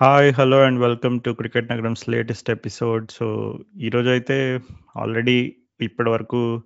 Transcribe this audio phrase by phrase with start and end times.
[0.00, 3.10] Hi, hello and welcome to cricket నగరంస్ latest episode.
[3.10, 4.60] So, ఈరోజైతే
[4.96, 6.62] already ఇప్పటి వరకు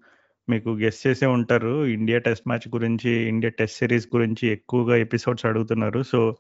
[0.49, 1.85] మీకు గెస్ చేసే ఉంటారు.
[1.87, 6.03] ఇండియా టెస్ట్ మ్యాచ్ గురించి, ఇండియా టెస్ట్ సిరీస్ గురించి ఎక్కువగా ఎపిసోడ్స్ అడుగుతున్నారు.
[6.03, 6.37] సో,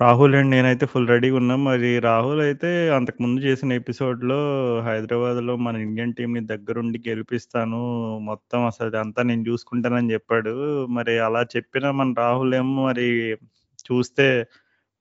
[0.00, 1.64] రాహుల్ అండ్ నేనైతే ఫుల్ రెడీగా ఉన్నాం.
[1.64, 4.40] మరి రాహుల్ అయితే అంతకుముందు చేసిన ఎపిసోడ్‌లో
[4.80, 7.82] హైదరాబాద్‌లో మన ఇండియన్ టీంని దగ్గరుండి గెలిపిస్తాను.
[8.18, 10.86] మొత్తం అసలు అంతా నేను చూసుకుంటానని చెప్పాడు.
[10.86, 13.36] మరి అలా చెప్పిన మన రాహుల్ ఏమో మరి
[13.82, 14.46] చూస్తే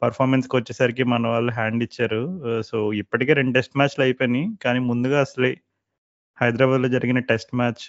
[0.02, 2.22] పర్ఫార్మెన్స్‌కొచ్చేసరికి మన వాళ్ళు హ్యాండ్ ఇచ్చారు.
[2.44, 4.48] Uh, సో, ఇప్పటికే రెండు టెస్ట్ మ్యాచ్‌లు అయిపోయినాయి.
[4.64, 5.52] కానీ ముందుగా అసలే
[6.38, 7.86] హైదరాబాద్‌లో జరిగిన టెస్ట్ మ్యాచ్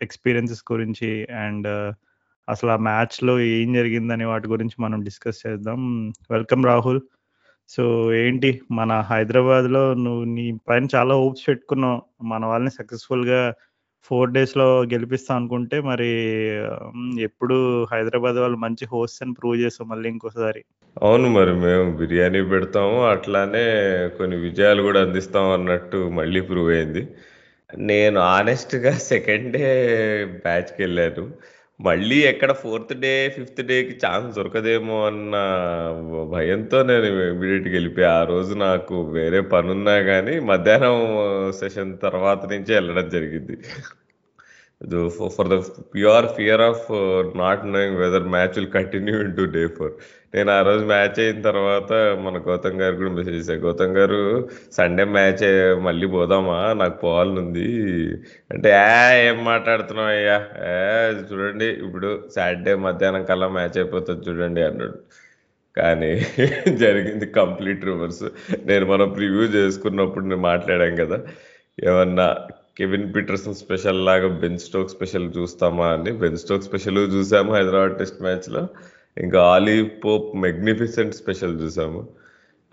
[0.00, 1.10] ఎక్స్‌పీరియన్సెస్ గురించి
[1.44, 1.90] అండ్ uh,
[2.48, 5.80] అసలు ఆ మ్యాచ్‌లో ఏం జరిగిందనే వాటి గురించి మనం డిస్కస్ చేద్దాం.
[6.30, 7.00] వెల్కమ్ రాహుల్.
[7.70, 7.84] సో,
[8.22, 12.00] ఏంటి మన హైదరాబాద్‌లో నువ్వు నీ పైన చాలా హోప్స్ పెట్టుకున్నావు.
[12.24, 13.40] మన వాళ్ళని సక్సెస్‌ఫుల్‌గా
[14.06, 16.10] ఫోర్ డేస్‌లో గెలిపిస్తాం అనుకుంటే మరి
[17.20, 20.62] ఎప్పుడు హైదరాబాద్ వాళ్ళు మంచి హోస్ట్ అని ప్రూవ్ చేస్తాం మళ్ళీ ఇంకోసారి.
[20.96, 21.28] అవును.
[21.28, 23.04] మరి మేము బిర్యానీ పెడతాము.
[23.04, 23.64] అట్లానే
[24.18, 27.02] కొన్ని విజయాలు కూడా అందిస్తాం అన్నట్టు మళ్ళీ ప్రూవ్ అయింది.
[27.70, 29.64] నేను ఆనెస్ట్గా సెకండ్ డే
[30.42, 31.24] బ్యాచ్కి వెళ్ళాను
[31.80, 35.34] మళ్ళీ ఎక్కడ ఫోర్త్ డే, ఫిఫ్త్ డేకి ఛాన్స్ దొరకదేమో అన్న
[36.32, 40.96] భయంతో నేను ఇమీడియట్గా వెళ్ళిపోయి ఆ రోజు నాకు వేరే పనున్నా కానీ మధ్యాహ్నం
[41.60, 43.56] సెషన్ తర్వాత నుంచే వెళ్ళడం జరిగింది.
[44.80, 45.56] For for the
[45.92, 46.86] pure fear of
[47.38, 49.94] not knowing whether match will continue into day four
[50.34, 51.90] నేను ఆ రోజు మ్యాచ్ అయిన తర్వాత
[52.24, 54.18] మన గౌతమ్ గారు కూడా మెసేజ్ చేశాను గౌతమ్ గారు
[54.72, 55.44] సండే మ్యాచ్
[55.86, 56.58] మళ్ళీ పోదామా?
[56.82, 57.66] నాకు పోవాలనుంది.
[58.50, 58.90] అంటే ఆ
[59.22, 60.36] ఏం మాట్లాడుతున్నావయ్యా?
[60.70, 61.14] ఏహ్!
[61.30, 64.98] చూడండి ఇప్పుడు సాటర్డే మధ్యాహ్నం కల్లా మ్యాచ్ అయిపోతుంది చూడండి" అన్నాడు.
[65.76, 66.12] కానీ
[66.82, 68.26] జరిగింది కంప్లీట్ రివర్స్.
[68.68, 71.18] నేను మనం ప్రివ్యూ చేసుకున్నప్పుడు నేను మాట్లాడాం కదా!
[71.78, 72.28] ఏమన్నా
[72.76, 76.12] కెవిన్ పీటర్సన్ స్పెషల్ లాగా బెన్ స్టోక్ స్పెషల్ చూస్తామా అని.
[76.22, 78.62] బెన్ స్టోక్ స్పెషల్ చూసాము హైదరాబాద్ టెస్ట్ మ్యాచ్‌లో.
[79.16, 82.00] ఇంకా ఆలీ పోప్ మెగ్నిఫిసెంట్ స్పెషల్ చూసాము.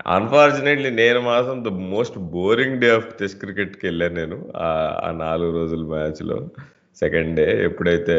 [0.08, 4.38] అన్‌ఫార్చునేట్‌లీ నేను మాత్రం the most boring day of test క్రికెట్కి వెళ్ళాను నేను.
[5.04, 6.38] ఆ నాలుగు రోజుల మ్యాచ్‌లో.
[6.96, 8.18] సెకండ్ డే ఎప్పుడైతే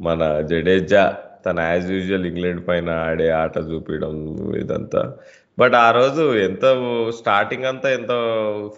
[0.00, 1.04] మన జడేజా
[1.46, 4.14] తన యాజ్ యూజువల్ ఇంగ్లాండ్ పైన ఆడే ఆట చూపించడం
[4.62, 5.02] ఇదంతా.
[5.58, 6.64] బట్ ఆ రోజు ఎంత
[7.18, 8.16] స్టార్టింగ్ అంతా ఎంతో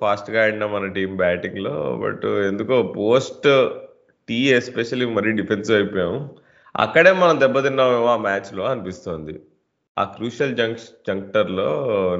[0.00, 1.74] ఫాస్ట్‌గా ఆడినా మన టీమ్ బ్యాటింగ్‌లో.
[1.96, 3.48] బట్ ఎందుకో పోస్ట్
[4.28, 6.20] టీ ఎస్పెషల్లీ మరీ డిఫెన్సివ్ అయిపోయాము.
[6.74, 9.34] అక్కడే మనం దెబ్బతిన్నామేమో ఆ మ్యాచ్‌లో అనిపిస్తోంది.
[9.96, 11.68] ఆ క్రూషియల్ జంక్ జంక్టర్‌లో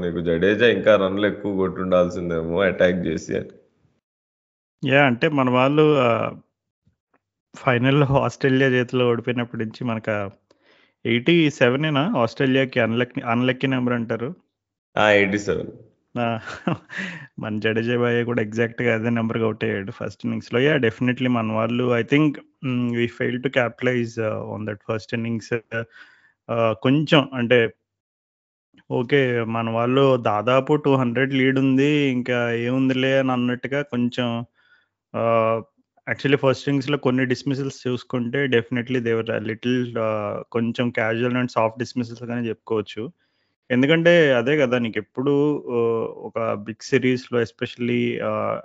[0.03, 3.51] నీకు జడేజా ఇంకా రన్‌లు ఎక్కువ కొట్టుండాల్సిందేమో అటాక్ చేసి అని.
[4.83, 5.85] యా అంటే మన వాళ్ళు
[7.55, 10.11] ఫైనల్‌లో ఆస్ట్రేలియా చేతిలో ఓడిపోయినప్పటి నుంచి మనక
[11.05, 11.57] 87
[11.91, 14.29] ఏనా ఆస్ట్రేలియాకి అన్లక్ అన్‌లక్కీ నెంబర్ అంటారు.
[14.97, 15.05] ఆ!
[15.15, 15.67] 87.
[16.15, 16.27] ఆ!
[17.43, 20.59] మన జడేజా బాయ్ కూడా ఎగ్జాక్ట్‌గా అదే నెంబర్ అవుట్ అయ్యాడు ఫస్ట్ ఇన్నింగ్స్‌లో.
[20.67, 24.15] యా డెఫినెట్లీ మన వాళ్ళు I think hmm, we failed to capitalise
[24.53, 25.53] on that first innings.
[25.53, 25.85] Mm, uh,
[26.49, 27.61] uh, కొంచెం అంటే
[28.91, 29.21] ఓకే.
[29.55, 31.89] మన వాళ్ళు దాదాపు 200 లీడ్ ఉంది.
[32.17, 34.29] ఇంకా ఏముందిలే అని అన్నట్టుగా కొంచెం
[36.07, 39.79] యాక్చువల్లీ ఫస్ట్ ఇన్నింగ్స్‌లో కొన్ని డిస్మిసల్స్ చూసుకుంటే డెఫినెట్లీ దేవర్ లిటిల్
[40.53, 43.03] కొంచెం క్యాజువల్ అండ్ సాఫ్ట్ డిస్మిసల్స్ కానీ చెప్పుకోవచ్చు.
[43.71, 44.11] ఎందుకంటే
[44.41, 44.77] అదే కదా!
[44.85, 45.33] నీకు ఎప్పుడు
[46.29, 48.01] ఒక బిగ్ సిరీస్లో especially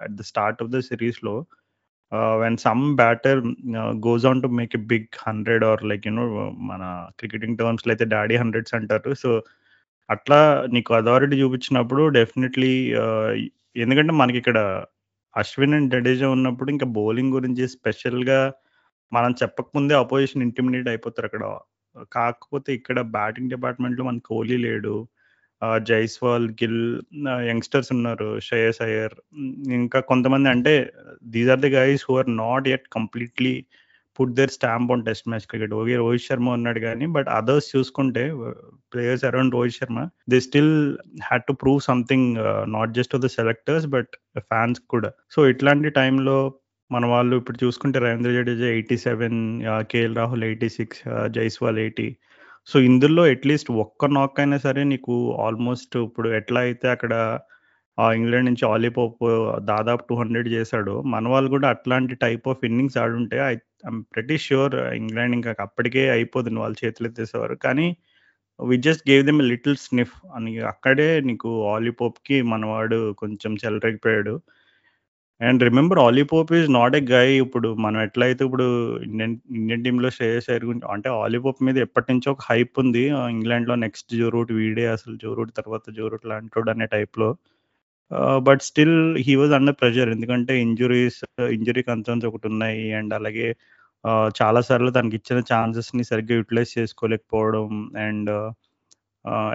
[0.04, 1.34] at the start of the సిరీస్లో
[2.42, 3.40] when some batter
[4.06, 5.40] goes on to make a big 100
[5.72, 6.26] or like you know
[6.70, 6.84] మన
[7.20, 9.12] క్రికెటింగ్ టర్మ్స్‌లో అయితే డాడీ హండ్రెడ్స్ అంటారు.
[9.24, 9.30] సో,
[10.10, 10.40] అట్లా
[10.76, 12.74] నీకు అథారిటీ చూపించినప్పుడు డెఫినెట్లీ
[13.78, 14.60] ఎందుకంటే మనకి ఇక్కడ
[15.36, 18.40] అశ్విన్ అండ్ జడేజా ఉన్నప్పుడు ఇంకా బౌలింగ్ గురించి స్పెషల్‌గా
[19.12, 21.46] మనం చెప్పకముందే అపోజిషన్ ఇంటిమినేట్ అయిపోతారు అక్కడ
[22.12, 24.96] కాకపోతే ఇక్కడ బ్యాటింగ్ డిపార్ట్‌మెంట్‌లో మనకి కోహ్లీ లేడు.
[25.88, 26.84] జైస్వాల్, గిల్
[27.50, 28.30] యంగ్‌స్టర్స్ ఉన్నారు.
[28.42, 29.16] శ్రేయస్ అయ్యర్
[29.78, 30.74] ఇంకా కొంతమంది అంటే
[31.34, 33.54] these are the guys who are not at completely
[34.20, 35.74] put their stamp on test match cricket.
[35.74, 35.96] Okay.
[36.02, 38.24] Rohit Sharma ఉన్నాడు కానీ బట్ అదర్స్ చూసుకుంటే
[38.94, 40.00] players around Rohit Sharma
[40.34, 40.74] they still
[41.24, 42.30] had to prove something
[42.76, 44.12] not just to the selectors but
[44.50, 45.12] fans కూడా.
[45.32, 46.38] So, ఇట్లాంటి టైంలో
[46.92, 49.40] మన వాళ్ళు ఇప్పుడు చూసుకుంటే Ravindra Jadeja eighty seven
[49.92, 51.02] KL Rahul eighty six
[51.36, 52.08] Jaiswal 80
[52.68, 55.14] so, ఇందులో అట్‌లీస్ట్ ఒక్క నాక్ అయినా సరే నీకు
[55.46, 57.14] ఆల్మోస్ట్ ఇప్పుడు ఎట్లా అయితే అక్కడ
[58.16, 59.24] ఇంగ్లాండ్ నుంచి ఆలీపోప్
[59.70, 63.54] దాదాపు టూ హండ్రెడ్ చేశాడు మన వాళ్ళు కూడా అట్లాంటి type of innings ఆడుంటే I
[63.90, 67.58] I'm pretty sure England ఇంకా అప్పటికే అయిపోదును వాళ్ళు చేతులెత్తేసేవారు.
[67.66, 67.88] కానీ
[68.60, 74.36] we just gave them little sniff అని అక్కడే నీకు ఆలీపోప్కి మనవాడు కొంచెం చెలరేగిపోయాడు.
[75.42, 78.66] And remember Ollie Pope is not a guy ఇప్పుడు మనం ఎట్లయితే ఇప్పుడు
[79.08, 83.04] ఇండియన్ ఇండియన్ టీంలో శ్రేయస్ అయ్యర్ గురించి అంటే ఆలీ పోప్ మీద ఎప్పటినుంచో ఒక హైప్ ఉంది.
[83.36, 87.30] ఇంగ్లాండ్‌లో నెక్స్ట్ జో రూట్ వీడే అసలు జో రూట్ తర్వాత జో రూట్ లాంటోడు అనే టైప్‌లో.
[88.48, 88.98] But still
[89.28, 91.20] he was under pressure ఎందుకంటే ఇంజురీస్
[91.54, 92.84] ఇంజురీ కన్సర్న్స్ ఒకటున్నాయి.
[93.00, 93.48] అండ్ అలాగే
[94.40, 97.68] చాలా సార్లు తనకిచ్చిన ఛాన్సెస్‌ని సరిగ్గా యుటిలైజ్ చేసుకోలేకపోవడం
[98.02, 98.32] అండ్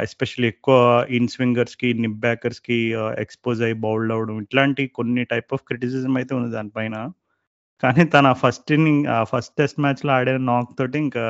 [0.03, 0.77] ఎస్పెషల్లీ ఎక్కువ
[1.11, 2.79] ఇన్ స్వింగర్స్‌కి, నిప్ బ్యాకర్స్‌కి
[3.25, 6.97] ఎక్స్‌పోజ్ అయ్యి బౌల్డ్ అవ్వడం ఇట్లాంటి కొన్ని టైప్ ఆఫ్ క్రిటిసిజం అయితే ఉంది దానిపైన.
[7.83, 9.03] కానీ తన ఫస్ట్ ఇన్నింగ్
[9.33, 11.25] ఫస్ట్ టెస్ట్ మ్యాచ్‌లో ఆడిన నాక్ తోటి ఇంకా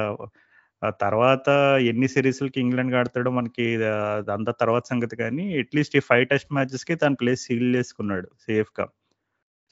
[1.00, 1.48] తర్వాత
[1.90, 3.66] ఎన్ని సిరీస్లకి ఇంగ్లాండ్ ఆడతాడో మనకి
[4.34, 8.86] అంత తర్వాత సంగతి కానీ అట్‌లీస్ట్ ఈ ఫైవ్ టెస్ట్ మ్యాచెస్‌కి తన ప్లేస్ సీల్ చేసుకున్నాడు సేఫ్‌గా.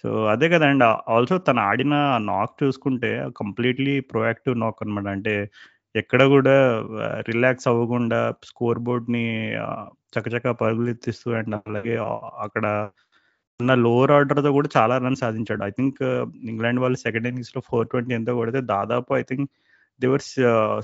[0.05, 1.95] సో అదే కదండి ఆల్సో తను ఆడిన
[2.27, 5.09] నాక్ చూసుకుంటే కంప్లీట్‌లీ ప్రొయాక్టివ్ నాక్ అనమాట.
[5.17, 5.35] అంటే
[5.95, 6.55] ఎక్కడ కూడా
[7.29, 8.19] రిలాక్స్ అవ్వకుండా
[8.49, 9.25] స్కోర్ బోర్డ్‌ని
[9.65, 11.95] ఆహ్, చకచకా పరుగులెత్తిస్తూ అండ్ అలాగే
[12.47, 12.65] అక్కడ
[13.61, 15.63] ఉన్న లోవర్ ఆర్డర్‌తో కూడా చాలా రన్స్ సాధించాడు.
[15.69, 16.01] ఐ థింక్
[16.51, 19.49] ఇంగ్లాండ్ వాళ్ళు సెకండ్ ఇన్నింగ్స్‌లో 420 ఎంతో కొడితే దాదాపు I think
[20.01, 20.25] they were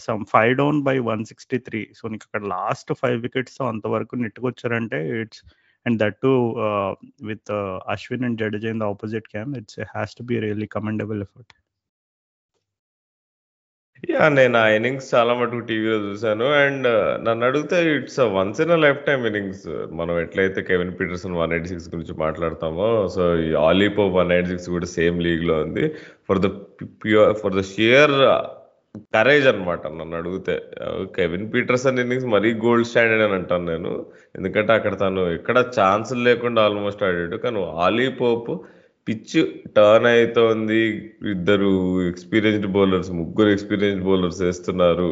[0.07, 1.81] some five down by 163.
[1.99, 5.43] So నీకు అక్కడ లాస్ట్ ఫైవ్ వికెట్స్ అంతవరకు నెట్టుకొచ్చారంటే it's
[5.87, 6.33] and that to
[7.29, 7.53] with
[7.95, 11.53] Ashwin and Jadeja in the opposite camp it's has to be really commendable effort.
[14.03, 16.87] Yeah నేను ఆ innings చాలా మటుకు టీవీలో చూశాను and
[17.27, 19.67] నన్ను అడిగితే it's once in a lifetime innings.
[19.99, 22.87] మనం ఎట్లయితే కెవిన్ పీటర్సన్ 186 గురించి మాట్లాడతామో,
[23.17, 25.85] సో ఈ Ollie Pope one eighty six కూడా సేమ్ లీగ్‌లో ఉంది.
[26.29, 26.49] For the
[27.03, 28.15] pure for the sheer
[29.15, 30.55] courage అనమాట నన్ను అడిగితే
[31.17, 33.93] కెవిన్ పీటర్సన్ ఇన్నింగ్స్ మరీ గోల్డ్ స్టాండర్డ్ అని అంటాను నేను.
[34.39, 37.39] ఎందుకంటే అక్కడ తను ఎక్కడ ఛాన్స్ లేకుండా ఆల్మోస్ట్ ఆడాడు.
[37.45, 38.51] కానీ ఆలీ పోప్
[39.07, 39.37] పిచ్
[39.77, 40.81] టర్న్ అవుతోంది
[41.33, 41.71] ఇద్దరు
[42.11, 45.11] ఎక్స్‌పీరియన్స్‌డ్ బౌలర్స్, ముగ్గురు ఎక్స్‌పీరియన్స్‌డ్ బౌలర్స్ వేస్తున్నారు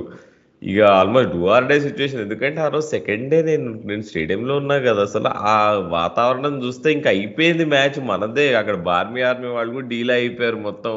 [0.62, 1.76] ఇక ఆల్మోస్ట్ డూ ఆర్ డై
[2.22, 5.02] ఎందుకంటే ఆ రోజు సెకండ్ డే నేను నేను స్టేడియంలో ఉన్నా కదా!
[5.08, 5.56] అసలు ఆ
[5.94, 8.46] వాతావరణం చూస్తే ఇంక అయిపోయింది మ్యాచ్ మనదే.
[8.60, 10.96] అక్కడ బార్మీ ఆర్మీ వాళ్ళు కూడా డీల్ అయిపోయారు మొత్తం.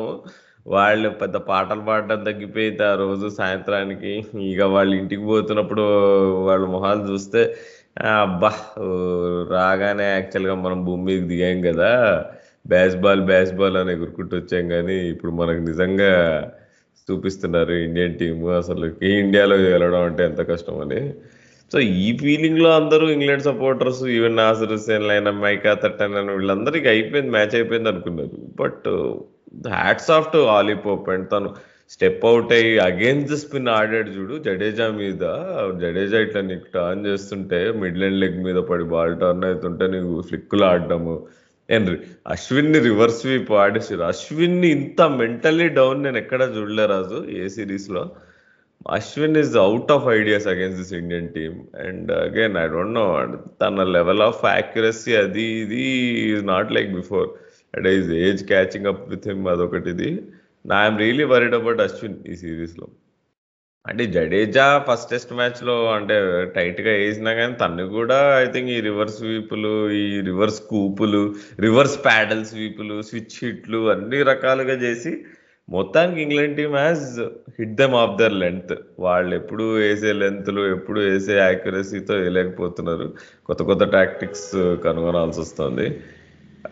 [0.65, 4.11] వాళ్ళు పెద్ద పాటలు పాడడం తగ్గిపోయింది ఆ రోజు సాయంత్రానికి.
[4.51, 5.85] ఇక వాళ్ళు ఇంటికి పోతున్నప్పుడు
[6.47, 7.43] వాళ్ళ మొహాలు చూస్తే
[8.19, 8.51] అబ్బా!
[9.53, 11.89] రాగానే యాక్చువల్‌గా మనం భూమి మీదకి దిగాం కదా!
[12.65, 16.11] బేస్‌బాల్, బేస్‌బాల్ అని ఎగురుకుంటూ వచ్చాం కానీ ఇప్పుడు మనకు నిజంగా
[17.07, 20.99] చూపిస్తున్నారు ఇండియన్ టీము అసలుకి ఇండియాలో వెళ్ళడం అంటే ఎంత కష్టం అని
[21.71, 27.31] సో ఈ ఫీలింగ్‌లో అందరూ England supporters even Nasser Hussain అయినా, మైకా తట్టన్ అయినా వీళ్ళందరికీ అయిపోయింది
[27.31, 28.39] మ్యాచ్ అయిపోయింది అనుకున్నారు.
[28.61, 28.87] But
[29.73, 31.49] hats off to Ollie Pope and తను
[31.91, 35.23] స్టెప్ అవుట్ అయ్యి అగైన్స్ ద స్పిన్ ఆడాడు చూడు జడేజా మీద.
[35.81, 41.15] జడేజా ఇట్లా నీకు టర్న్ చేస్తుంటే మిడ్‌లైన్ లెగ్ మీద పడి బాల్ టర్న్ అవుతుంటే నీకు ఫ్లిక్కులు ఆడడము.
[41.71, 48.03] అండ్ అశ్విన్‌ని రివర్స్ స్వీప్ ఆడేసారు అశ్విన్‌ని ఇంత మెంటల్లీ డౌన్ నేను ఎక్కడ చూడలే రాజు ఏ సీరీస్‌లో.
[48.91, 51.57] Ashwin is out of ideas against this Indian team.
[51.87, 53.05] And again I don't know
[53.61, 55.83] తన లెవెల్ ఆఫ్ యాక్యురసీ అది ఇది
[56.29, 57.29] is not like before.
[57.75, 60.09] And is age catching up with him అదొకటిది.
[60.73, 62.87] I I'm really worried about Ashwin ఈ సిరీస్లో
[63.85, 66.15] అంటే Jadeja first test మ్యాచ్‌లో అంటే
[66.55, 71.21] టైట్‌గా వేసినా కానీ తను కూడా ఐ థింక్ ఈ రివర్స్ వీపులు ఈ రివర్స్ కూపులు
[71.59, 75.13] రివర్స్ ప్యాడల్ స్వీపులు, స్విచ్ హిట్‌లు అన్ని రకాలుగా చేసి
[75.67, 77.07] మొత్తానికి England team has
[77.59, 83.07] hit them off their length వాళ్ళు ఎప్పుడు వేసే లెంత్లు ఎప్పుడు వేసే యాక్యురసీతో వేయలేకపోతున్నారు.
[83.45, 84.49] కొత్త కొత్త టాక్టిక్స్
[84.83, 85.87] కనుగొనాల్సి వస్తుంది.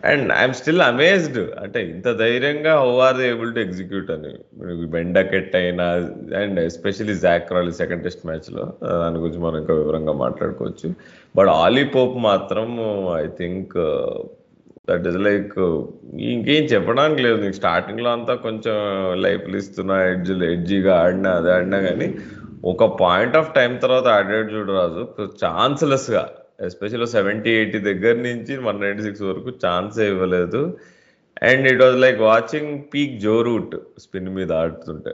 [0.00, 1.40] And I still amazed.
[1.62, 4.32] అంటే ఇంత ధైర్యంగా how are they able to execute అని.
[4.94, 5.86] బెండకెట్ అయినా
[6.40, 8.64] and especially Zak Crawley second test మ్యాచ్‌లో
[9.02, 10.90] దాని గురించి మనం ఇంకా వివరంగా మాట్లాడుకోవచ్చు.
[11.34, 12.68] బట్ ఆలీ పోప్ మాత్రం
[13.18, 13.74] I think
[14.88, 15.54] that is like
[16.30, 17.38] ఇంకేం చెప్పడానికి లేదు.
[17.42, 18.76] నీకు స్టార్టింగ్‌లో అంతా కొంచెం
[19.26, 22.08] లైఫ్‌లు ఇస్తున్నా ఎడ్జ్ ఎడ్జీగా ఆడినా అది ఆడినా కానీ
[22.64, 25.02] ఒక పాయింట్ ఆఫ్ టైం తర్వాత ఆడాడు చూడు రాజు
[25.42, 26.24] ఛాన్స్‌లెస్‌గా.
[26.60, 30.62] ఎస్పెషల్లీ 70, 80 దగ్గర నుంచి 196 వరకు ఛాన్సే ఇవ్వలేదు.
[31.42, 33.74] And it was like watching peak Joe Root
[34.04, 35.12] spin మీద ఆడుతుంటే.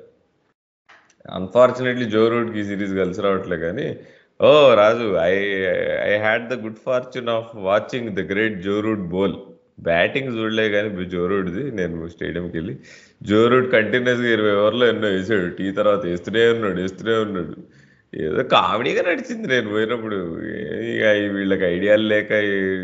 [1.39, 3.87] అన్‌ఫార్చునేట్‌లీ జో రూట్‌కి ఈ సిరీస్ కలిసి రావట్లే కానీ
[4.41, 4.51] ఓ
[4.81, 5.35] Raju I
[6.09, 9.37] I had the good fortune of watching the great Joe Root bowl.
[9.89, 12.75] Batting చూడలే కానీ జో రూట్‌ది నేను స్టేడియంకెళ్ళి.
[13.23, 17.55] జో రూట్ కంటిన్యూస్గా ఇరవై ఓవర్‌లో ఎన్నో వేసాడు టీ తర్వాత వేస్తూనే ఉన్నాడు, వేస్తూనే ఉన్నాడు.
[18.13, 20.19] ఏదో కామెడీగా నడిచింది నేను పోయినప్పుడు.
[21.37, 22.31] వీళ్ళకి ఐడియాలు లేక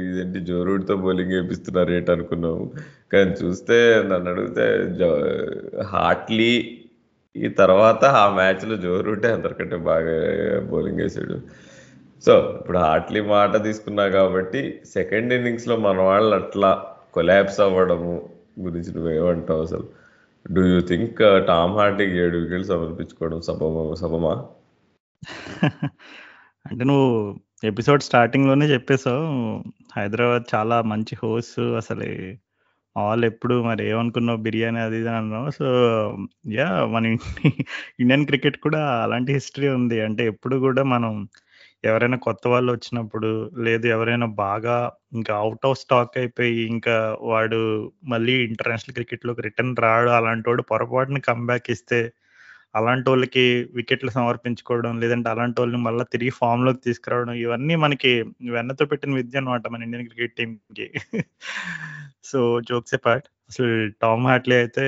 [0.06, 2.64] ఇదేంటి జో రూట్‌తో బౌలింగ్ వేపిస్తున్నారు ఏంటి అనుకున్నాము.
[3.12, 3.78] కానీ చూస్తే
[4.10, 4.66] నన్ను అడిగితే
[5.92, 6.52] హార్ట్‌లీ
[7.36, 10.16] ఈ తర్వాత ఆ మ్యాచ్‌లో జో రూటే అందరికంటే బాగా
[10.72, 11.36] బౌలింగ్ వేసాడు
[12.24, 14.60] సో ఇప్పుడు హార్ట్‌లీ మాట తీసుకున్నా కాబట్టి
[14.94, 16.70] సెకండ్ ఇన్నింగ్స్‌లో మన వాళ్ళు అట్లా
[17.14, 18.14] కొలాబ్స్ అవ్వడము
[18.66, 19.86] గురించి నువ్వేమంటావు అసలు?
[20.46, 24.34] డూ యూ థింక్ టామ్ హార్టీకి ఏడు వికెట్లు సమర్పించుకోవడం సబమ సబమా?
[26.66, 27.08] అంటే నువ్వు
[27.62, 29.26] ఎపిసోడ్ స్టార్టింగ్‌లోనే చెప్పేసావు.
[29.96, 32.06] హైదరాబాద్ చాలా మంచి హోస్ట్ అసలు
[32.96, 35.48] ఆల్ ఎప్పుడు మరి ఏమనుకున్నావు బిర్యానీ అది ఇది అన్నావు.
[35.58, 35.66] సో
[36.56, 37.04] యా మన
[38.00, 39.98] ఇండియన్ క్రికెట్ కూడా అలాంటి హిస్టరీ ఉంది.
[40.06, 41.12] అంటే ఎప్పుడు కూడా మనం
[41.84, 43.30] ఎవరైనా కొత్త వాళ్ళు వచ్చినప్పుడు
[43.64, 44.76] లేదు ఎవరైనా బాగా
[45.14, 46.96] ఇంకా అవుట్ ఆఫ్ స్టాక్ అయిపోయి ఇంకా
[47.30, 47.60] వాడు
[48.12, 52.00] మళ్ళీ ఇంటర్నేషనల్ క్రికెట్‌లోకి రిటర్న్ రాడు అలాంటోడు పొరపాటున కమ్‌బ్యాక్ ఇస్తే
[52.74, 58.12] అలాంటి వాళ్ళకి వికెట్లు సమర్పించుకోవడం లేదంటే అలాంటి వాళ్ళని మళ్ళీ తిరిగి ఫామ్లోకి తీసుకురావడం ఇవన్నీ మనకి
[58.50, 60.86] వెన్నతో పెట్టిన విద్య అనమాట మన ఇండియన్ క్రికెట్ టీమ్కి
[62.24, 64.84] సో జోక్స్ పార్ట్ అసలు టామ్ హార్ట్లీ అయితే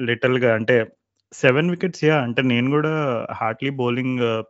[0.00, 0.76] లిటిల్గా అంటే
[1.32, 2.92] సెవెన్ వికెట్స్ యా అంటే నేను కూడా
[3.32, 4.42] హార్ట్లీ బౌలింగ్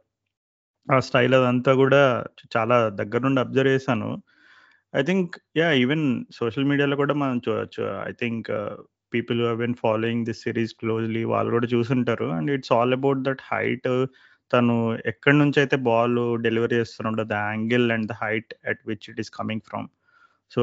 [0.88, 2.24] ఆ స్టైల్ అదంతా కూడా
[2.56, 4.22] చాలా దగ్గర నుండి అబ్జర్వ్ చేశాను.
[4.96, 7.84] I think ya even social మీడియాలో కూడా మనం చూడొచ్చు.
[8.08, 8.50] I think
[9.14, 12.24] people who been following this series closely వాళ్ళు కూడా చూసుంటారు.
[12.24, 13.88] And it's all about that height
[14.52, 19.20] తను ఎక్కడి నుంచి అయితే బాల్ డెలివరీ చేస్తున్నాడో the angle and the height at which it
[19.20, 19.88] is coming from
[20.52, 20.62] so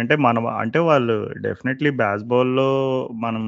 [0.00, 2.60] అంటే మనం అంటే వాళ్ళు డెఫినెట్లీ బాల్
[3.24, 3.44] మనం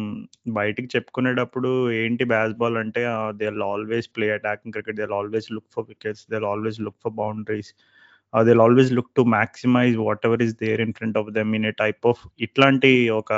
[0.52, 3.02] బయటికి చెప్పుకునేటప్పుడు ఏంటి బాల్ అంటే
[3.33, 7.71] they always play attacking cricket they always look for wickets they always look for boundaries
[8.35, 11.71] they always look to maximize what ever is there in front of them in a
[11.71, 13.33] type of ఇట్లాంటి ఒక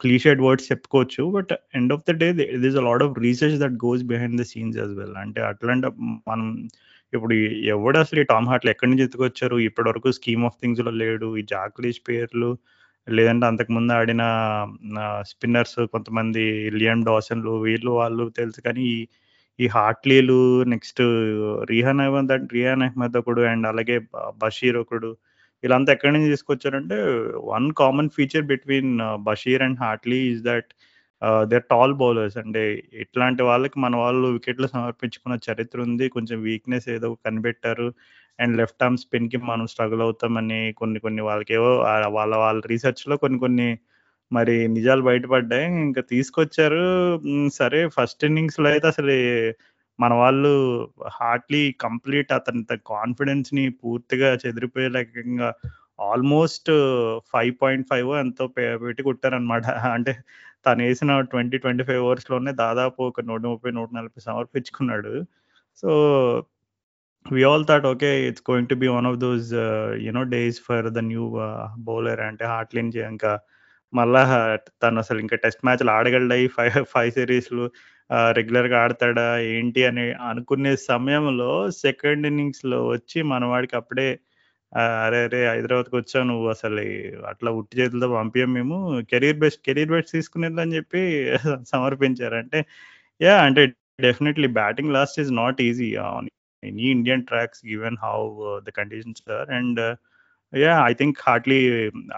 [0.00, 2.28] క్లీషెడ్ words చెప్పుకోవచ్చు but end of the day
[2.64, 5.88] this a load of research that goes behind the scenes as well అంటే అట్లాంటి
[6.28, 6.68] మనం
[7.12, 7.34] ఇప్పుడు
[7.74, 9.56] ఎవడు అసలు ఈ టామ్ హార్ట్లు ఎక్కడి నుంచి ఎత్తుకొచ్చారు?
[9.58, 11.36] ఇప్పటి వరకు స్కీమ్ ఆఫ్ థింగ్స్లో లేడు.
[11.36, 12.50] ఈ జాక్లీష్ పేర్లు
[13.08, 14.22] లేదంటే అంతకుముందు ఆడిన
[15.22, 18.86] స్పిన్నర్స్ కొంతమంది ఇలియన్ డాసన్లు వీళ్ళు వాళ్ళు తెలుసు కానీ
[19.58, 21.02] ఈ హార్ట్లీలు నెక్స్ట్
[21.70, 23.96] రిహాన్ అహ్మద్ రిహాన్ అహ్మద్ ఒకడు అండ్ అలాగే
[24.36, 25.10] బషీర్ ఒకడు.
[25.64, 26.96] వీళ్ళంతా ఎక్కడి నుంచి తీసుకొచ్చారంటే
[27.52, 28.92] one common feature between
[29.28, 30.70] Bashir and Hartley is that
[31.50, 32.62] they tall bowlers అంటే
[33.02, 36.06] ఇట్లాంటి వాళ్ళకి మన వాళ్ళు వికెట్లు సమర్పించుకున్న చరిత్ర ఉంది.
[36.16, 37.88] కొంచెం వీక్నెస్ ఏదో కనిపెట్టారు.
[38.38, 41.70] అండ్ లెఫ్ట్ ఆర్మ్ స్పిన్కి మనం స్ట్రగుల్ అవుతామని కొన్ని కొన్ని వాళ్ళకేవో
[42.16, 43.68] వాళ్ళ వాళ్ళ రీసెర్చ్లో కొన్ని కొన్ని
[44.30, 45.66] మరి నిజాలు బయటపడ్డాయి.
[45.86, 46.84] ఇంకా తీసుకొచ్చారు.
[47.60, 49.16] సరే ఫస్ట్ ఇన్నింగ్స్లో అయితే అసలు
[49.98, 50.52] మన వాళ్ళు
[51.12, 55.48] హార్ట్లీ కంప్లీట్ అతని కాన్ఫిడెన్స్ని పూర్తిగా చెదిరిపోయేలాగా
[56.00, 56.70] ఆల్మోస్ట్
[57.32, 60.12] ఫైవ్ పాయింట్ ఫైవ్ ఎంతో పెట్టి కొట్టారనమాట అంటే
[60.66, 65.12] తను వేసిన ట్వంటీ ట్వంటీ ఫైవ్ ఓవర్స్లోనే దాదాపు ఒక నూట ముప్పై నూట నలభై సమర్పించుకున్నాడు.
[65.82, 65.88] So
[67.26, 69.48] we all thought okay it's going to be one of those
[69.98, 71.24] you know days for the new
[71.78, 73.32] bowler అంటే హార్ట్లీన్ ఇంకా
[73.92, 74.22] మళ్ళా
[74.82, 77.64] తను అసలు ఇంకా టెస్ట్ మ్యాచ్లు ఆడగలడాయి ఫైవ్ ఫైవ్ సిరీస్లు
[78.38, 81.50] రెగ్యులర్గా ఆడతాడా ఏంటి అని అనుకునే సమయంలో
[81.84, 84.08] సెకండ్ ఇన్నింగ్స్లో వచ్చి మనవాడికి అప్పుడే
[84.72, 86.82] అరే అరే హైదరాబాద్కి వచ్చావు నువ్వు అసలు
[87.32, 88.76] అట్లా ఉట్టి చేతులతో పంపించాం మేము
[89.12, 91.02] కెరీర్ బెస్ట్ కెరీర్ బెస్ట్ తీసుకునేదని చెప్పి
[91.72, 92.36] సమర్పించారు.
[92.42, 92.60] అంటే
[93.20, 93.62] యా అంటే
[94.06, 96.28] definitely batting last is not easy on
[96.62, 98.18] any Indian tracks given how
[98.66, 99.48] the conditions are.
[99.58, 99.80] And
[100.52, 101.58] ya I think Hartley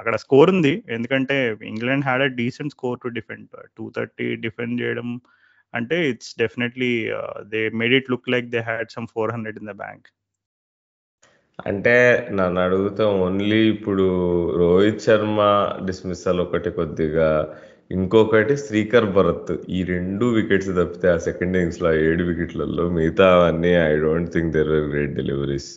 [0.00, 0.74] అక్కడ స్కోర్ ఉంది.
[0.96, 1.36] ఎందుకంటే
[1.72, 3.48] England had a decent score to defend.
[3.78, 5.08] Two thirty defend చేయడం
[5.75, 6.90] అంటే it's definitely
[7.49, 10.06] they made it look like they had some four hundred in the bank
[11.66, 11.94] అంటే
[12.30, 14.06] నన్ను అడుగుతా only ఇప్పుడు
[14.56, 15.38] Rohit Sharma
[15.87, 17.28] dismissal ఒకటి కొద్దిగా
[17.90, 19.52] ఇంకొకటి శ్రీకర్ భరత్.
[19.68, 24.73] ఈ రెండు వికెట్స్ తప్పితే ఆ సెకండ్ ఇన్నింగ్స్లో ఏడు వికెట్లలో మిగతా అన్ని I don't think there
[24.78, 25.70] are great deliveries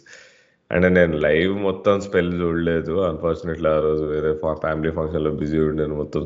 [0.72, 2.94] and నేను లైవ్ మొత్తం స్పెల్ చూడలేదు.
[3.02, 4.32] అన్ఫార్చునేట్లీ ఆ రోజు వేరే
[4.66, 6.22] ఫ్యామిలీ ఫంక్షన్లో బిజీ ఉండేను మొత్తం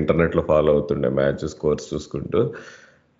[0.00, 2.42] ఇంటర్నెట్లో ఫాలో అవుతుండే మ్యాచ్ స్కోర్స్ చూసుకుంటూ.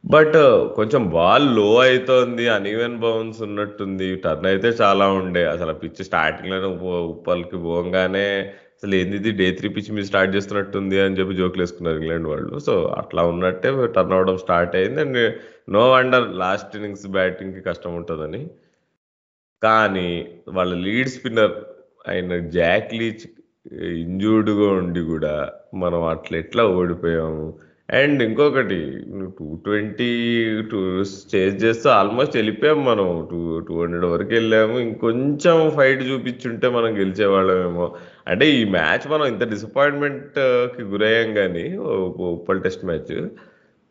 [0.05, 4.17] బట్ uh, కొంచెం బాల్లో అవుతోంది అన్ఈవెన్ బౌన్స్ ఉన్నట్టుంది.
[4.17, 5.45] టర్న్ అయితే చాలా ఉండే.
[5.45, 6.69] అసలు పిచ్ స్టార్టింగ్లోనే
[7.13, 8.29] ఉప్పల్కి పోగానే
[8.77, 12.59] అసలు ఏంది డే త్రీ పిచ్ మీరు స్టార్ట్ చేస్తున్నట్టుంది అని చెప్పి జోకులు వేసుకున్నారు ఇంగ్లాండ్ వాళ్ళు.
[12.59, 15.01] సో అట్లా ఉన్నట్టే టర్న్ అవడం స్టార్ట్ అయింది.
[15.01, 15.21] And
[15.77, 18.43] no wonder last innings బ్యాటింగ్కి కష్టం ఉంటుందని.
[19.63, 20.11] కానీ
[20.49, 21.57] వాళ్ళ లీడ్ స్పిన్నర్
[22.09, 23.25] అయిన జాక్ లీచ్
[24.03, 25.35] ఇంజూర్డ్గా ఉండి కూడా
[25.75, 27.45] మనం అట్లా ఎట్లా ఓడిపోయాము
[27.89, 28.79] అండ్ ఇంకొకటి
[29.39, 30.11] టూ ట్వంటీ
[30.71, 30.81] టూ
[31.33, 37.87] చేజ్ చేస్తే ఆల్మోస్ట్ వెళ్ళిపోయాము మనం టూ టూ హండ్రెడ్ వరకు వెళ్ళాము ఇంకొంచెం ఫైట్ చూపించుంటే మనం గెలిచేవాళ్ళమేమో
[38.29, 41.67] అంటే ఈ మ్యాచ్ మనం ఇంత డిసప్పాయింట్మెంట్కి గురయ్యాం కానీ
[42.31, 43.13] Uppal test match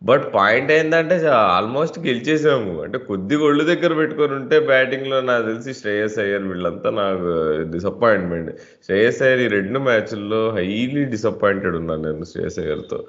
[0.01, 1.15] but point ఏంటంటే
[1.55, 2.71] ఆల్మోస్ట్ గెలిచేసాము.
[2.83, 7.31] అంటే కొద్దిగా ఒళ్ళు దగ్గర పెట్టుకొని ఉంటే బ్యాటింగ్లో నాకు తెలిసి శ్రేయస్ అయ్యర్ వీళ్ళంతా నాకు
[7.73, 8.49] డిసప్పాయింట్మెంట్
[8.87, 12.99] శ్రేయస్ అయ్యర్ ఈ రెండు మ్యాచ్ల్లో హైలీ డిసప్పాయింటెడ్ ఉన్నాను నేను శ్రేయస్ అయ్యర్తో.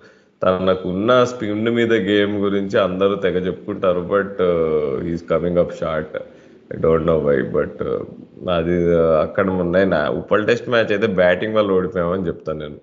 [0.42, 4.40] తనకున్న స్పిన్ మీద గేమ్ గురించి అందరూ తెగ చెప్పుకుంటారు but
[5.08, 6.16] he's coming up short
[6.74, 7.82] I don't know why but
[8.56, 12.78] అది uh, అక్కడ ఉన్నాయి నా ఉప్పల్ టెస్ట్ మ్యాచ్ అయితే బ్యాటింగ్ వల్ల ఓడిపోయామని చెప్తాను నేను.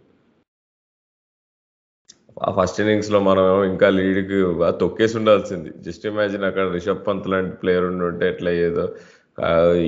[2.48, 4.38] ఆ ఫస్ట్ ఇన్నింగ్స్లో మనం ఇంకా లీడ్కి
[4.80, 5.72] తొక్కేసి ఉండాల్సింది.
[5.86, 8.86] జస్ట్ ఇమాజిన్ అక్కడ రిషబ్ పంత్ లాంటి ప్లేయర్ ఉండి ఉంటే ఎట్లా అయ్యేదో.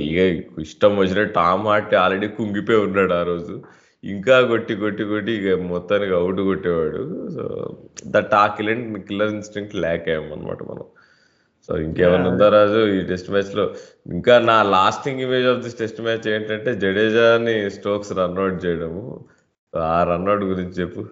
[0.08, 0.20] ఇక
[0.60, 3.56] ఇష్టం వచ్చిన టామ్ హార్ట్ ఆల్రెడీ కుంగిపోయి ఉన్నాడు ఆ రోజు.
[4.04, 7.02] ఇంకా కొట్టి కొట్టి కొట్టి ఇక మొత్తానికి అవుట్ కొట్టేవాడు.
[7.36, 7.44] సో
[8.08, 10.86] దట్ ఆ కిలర్ కిల్లర్ ఇన్స్టింక్ట్ ల్యాక్ అయ్యామన్నమాట మనం.
[11.68, 13.66] సో ఇంకేమైనా ఉందా రాజు ఈ టెస్ట్ మ్యాచ్లో
[14.08, 19.04] ఇంకా నా lasting image of this test match ఏంటంటే జడేజాని స్టోక్స్ రన్అట్ చేయడము.
[19.78, 21.04] ఆ రన్అట్ గురించి చెప్పు.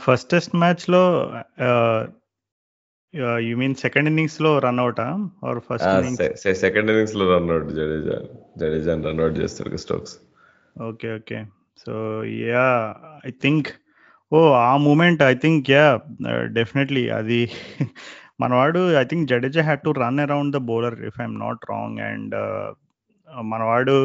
[0.00, 1.02] ఫస్ట్ టెస్ట్ మ్యాచ్‌లో
[1.68, 2.04] ah,
[3.14, 5.06] ah, you mean second ఇన్నింగ్స్‌లో run ఔటా?
[5.46, 5.94] Or first ah!
[5.94, 6.20] Innings?
[6.20, 8.16] Se se second ఇన్నింగ్స్‌లో రన్ ఔట్ జడేజా.
[8.62, 10.14] జడేజాని రన్ ఔట్ చేస్తారు Stokes.
[10.86, 11.10] Okay.
[11.18, 11.38] Okay.
[11.84, 11.92] So,
[12.46, 12.86] yeah!
[13.24, 13.68] I think
[14.32, 14.52] oh!
[14.62, 15.98] ఆ moment I think yeah!
[16.30, 17.40] Ah, definitely అది
[18.42, 21.98] మనవాడు I think Jadeja had to run around the bowler if I am not wrong
[22.08, 22.72] and ah,
[23.48, 23.96] మనవాడు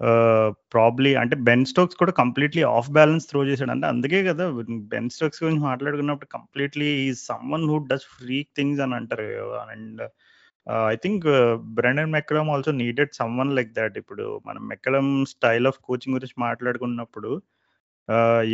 [0.00, 3.70] Uh, probably అంటే Ben Stokes కూడా కంప్లీట్‌లీ off balance throw చేసాడు.
[3.70, 4.44] అంటే అందుకే కదా
[4.90, 9.28] బెన్ స్టోక్స్ గురించి మాట్లాడుకున్నప్పుడు కంప్లీట్‌లీ ఈ is someone who does freak things అని అంటారు.
[9.66, 10.02] And
[10.86, 11.24] I think
[11.78, 17.32] Brendon McCullum also needed someone like that ఇప్పుడు మనం మెక్కలం స్టైల్ ఆఫ్ కోచింగ్ గురించి మాట్లాడుకున్నప్పుడు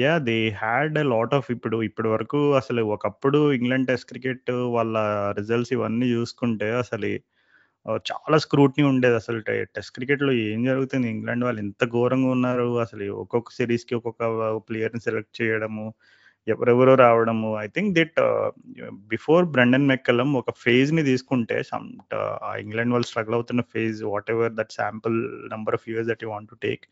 [0.00, 4.96] ya they had a lot of ఇప్పుడు ఇప్పటి వరకు అసలు ఒకప్పుడు ఇంగ్లాండ్ టెస్ట్ క్రికెట్ వాళ్ళ
[5.40, 7.12] రిజల్ట్స్ ఇవన్నీ చూసుకుంటే అసలు
[8.08, 9.16] చాలా స్క్రూట్నీ ఉండేది.
[9.20, 9.38] అసలు
[9.76, 11.06] టెస్ట్ క్రికెట్‌లో ఏం జరుగుతుంది?
[11.14, 12.66] ఇంగ్లాండ్ వాళ్ళు ఎంత ఘోరంగా ఉన్నారు.
[12.84, 14.22] అసలు ఒక్కొక్క సిరీస్కి ఒక్కొక్క
[14.68, 15.86] ప్లేయర్‌ని సెలెక్ట్ చేయడము,
[16.46, 17.50] ఎవరెవరో రావడము.
[17.64, 18.18] I think that
[19.12, 21.88] before Brendon McCullum ఒక ఫేజ్‌ని తీసుకుంటే సమ్
[22.64, 25.18] ఇంగ్లాండ్ వాళ్ళు స్ట్రగుల్ అవుతున్న phase what ever that sample
[25.54, 26.84] number of years that you want to take.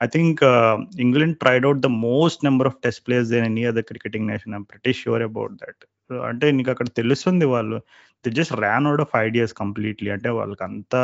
[0.00, 0.40] I think
[1.04, 4.50] England tried out the most number of test players than any other cricketing nation.
[4.50, 5.82] I'm am pretty sure about that
[6.26, 7.76] అంటే నీకు అక్కడ తెలుస్తుంది వాళ్ళు
[8.24, 10.10] they just ran out of ideas completely.
[10.16, 11.02] అంటే వాళ్ళకంతా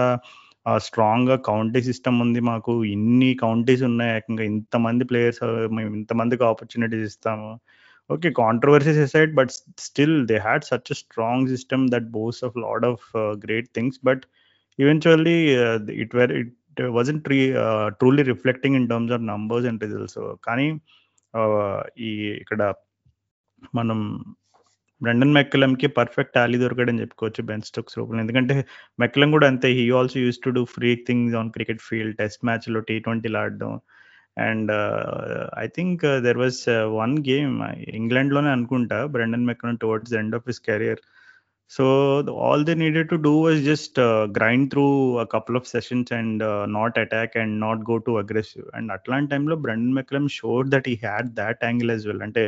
[0.66, 2.72] ఆహ్, స్ట్రాంగ్‌గా county system ఉంది మాకు.
[2.94, 4.12] ఇన్ని కౌంటీస్ ఉన్నాయి.
[4.18, 5.40] ఏకంగా ఇంతమంది ప్లేయర్స్
[5.76, 7.48] మేము ఇంతమందికి ఆపర్చునిటీస్ ఇస్తాము.
[8.10, 8.28] Okay.
[8.38, 9.52] Controversies aside but
[9.86, 13.04] still they had such a strong system that boasts of lot of
[13.44, 14.00] great things.
[14.08, 14.24] But
[14.78, 15.36] eventually
[16.04, 16.52] it were it
[16.96, 20.18] wasn't tree ah, truly reflecting in terms of numbers and results.
[20.46, 20.66] కానీ
[21.34, 21.58] ఆహ్,
[22.00, 22.10] ఈ
[22.42, 22.62] ఇక్కడ
[23.74, 23.98] మనం
[25.02, 28.20] Brendon మెక్కలమ్‌కి perfect tally దొరికాడని చెప్పుకోవచ్చు Ben Stokes రూపంలో.
[28.20, 28.56] ఎందుకంటే
[28.98, 32.16] మెక్కలమ్ కూడా అంతే he also used to do freak things on cricket field.
[32.18, 33.72] Test మ్యాచ్‌లో టీ20లు ఆడడం.
[34.42, 34.70] And
[35.58, 36.60] I think there was
[37.00, 37.54] one game
[37.96, 41.02] ఇంగ్లాండ్‌లోనే అనుకుంటా Brendon McCullum towards the end of his career.
[41.72, 41.84] So,
[42.46, 43.98] all they needed to do was just
[44.38, 44.84] grind through
[45.22, 48.66] a couple of sessions and not attack and not go too aggressive.
[48.74, 52.22] And అట్లాంటి టైమ్‌లో Brendon McCullum showed that he had thought angle as well.
[52.22, 52.44] అంటే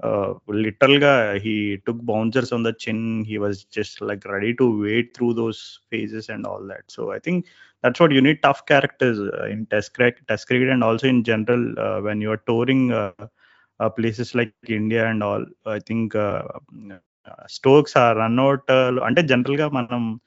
[0.00, 0.32] ఆహ్,
[0.64, 1.12] లిటరల్‌గా
[1.44, 1.54] he
[1.86, 3.02] took bouncers on the chin.
[3.28, 5.60] He was just like ready to wade through those
[5.92, 6.88] phases and all that.
[6.96, 7.42] So, I think
[7.84, 9.22] that's what you need tough characters
[9.52, 13.26] in test crack test cricket and also in general ah, when you are touring ah,
[13.80, 15.46] ah, places like India and all.
[15.74, 16.44] I think ah,
[17.56, 18.70] Stokes a run out
[19.08, 20.18] అంటే జనరల్‌గా మనం ఆహ్,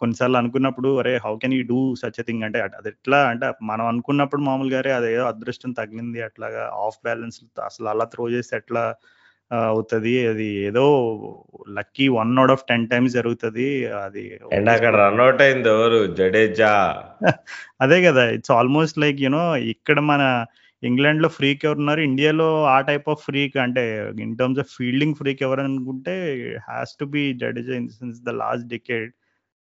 [0.00, 1.12] కొన్నిసార్లు అనుకున్నప్పుడు అరే!
[1.24, 4.92] How can you do such thing అంటే అది ఎట్లా అంటే మనం అనుకున్నప్పుడు మామూలుగా అరే!
[4.98, 8.84] అదేదో అదృష్టం తగిలింది అట్లాగా ఆఫ్ బ్యాలెన్స్ అసలు అలా త్రో చేస్తే ఎట్లా
[9.70, 10.14] అవుతది.
[10.28, 10.84] అది ఏదో
[11.76, 13.66] లక్కీ 1 ఔట్ ఆఫ్ 10 టైమ్స్ జరుగుతది.
[14.00, 16.00] అది అండ్ అక్కడ రన్ ఔట్ అయింది ఎవరు?
[16.18, 16.72] జడేజా.
[17.84, 18.24] అదే కదా!
[18.36, 20.22] It's almost like you know ఇక్కడ మన
[20.82, 22.00] ఇంగ్లాండ్‌లో ఫ్రీక్ ఎవరున్నారు?
[22.08, 23.84] ఇండియాలో ఆ టైప్ ఆఫ్ ఫ్రీక్ అంటే
[24.24, 26.16] in terms of fielding freak ఎవరనుకుంటే
[26.68, 29.10] has to be Jadeja in since the last decade.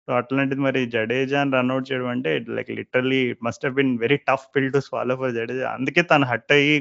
[0.09, 4.47] So, అట్లాంటిది మరి జడేజాని రన్అట్ చేయడం అంటే like literally it must have been very tough
[4.55, 5.69] pill to swallow for Jadeja.
[5.77, 6.77] అందుకే తను hurt అయ్యి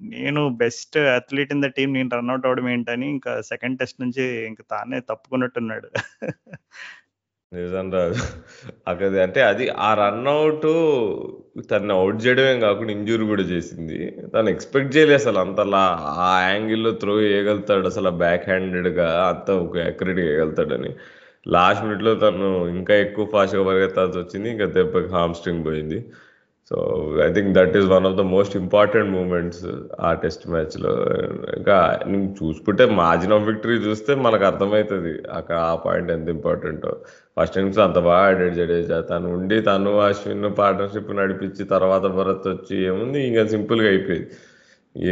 [0.00, 4.24] నేను best athlete in the team నేను రన్ అవడం అవ్వడం ఏంటని ఇంకా సెకండ్ టెస్ట్ నుంచి
[4.46, 5.88] ఇంకా తానే తప్పుకున్నట్టున్నాడు.
[7.52, 8.22] నిజం రాజు.
[8.90, 10.20] అక్కడ అంటే అది ఆ రన్
[11.70, 13.98] తను అవుట్ చేయడమే కాకుండా ఇంజ్యూర్ కూడా చేసింది.
[14.34, 15.82] తను ఎక్స్‌పెక్ట్ చేయలేదు అసలు అంతలా
[16.26, 20.92] ఆ యాంగిల్‌లో త్రో చేయగలుగుతాడు అసలు బ్యాక్ హ్యాండెడ్‌గా అంత ఒక యాక్యురేట్గా వేయగలుగుతాడని
[21.46, 24.48] లాస్ట్ మినిట్‌లో తను ఇంకా ఎక్కువ ఫాస్ట్‌గా పరిగెత్తాల్సి వచ్చింది.
[24.54, 25.98] ఇంకా దెబ్బకి హామ్ స్ట్రింగ్ పోయింది.
[26.70, 26.76] So,
[27.24, 29.64] I think that is one of the most important moments
[30.00, 30.92] ఆ టెస్ట్ మ్యాచ్‌లో.
[31.58, 31.76] ఇంకా
[32.10, 36.92] నువ్వు చూసుకుంటే మార్జిన్ ఆఫ్ విక్టరీ చూస్తే మనకు అర్థమవుతుంది అక్కడ ఆ పాయింట్ ఎంత ఇంపార్టెంటో.
[37.36, 38.98] ఫస్ట్ ఇన్నింగ్స్ అంత బాగా ఆడాడు జడేజా.
[39.10, 44.28] తను ఉండి తను, అశ్విన్ పార్ట్నర్‌షిప్ నడిపించి తర్వాత భరత్ వచ్చి ఏముంది ఇంకా సింపుల్‌గా అయిపోయింది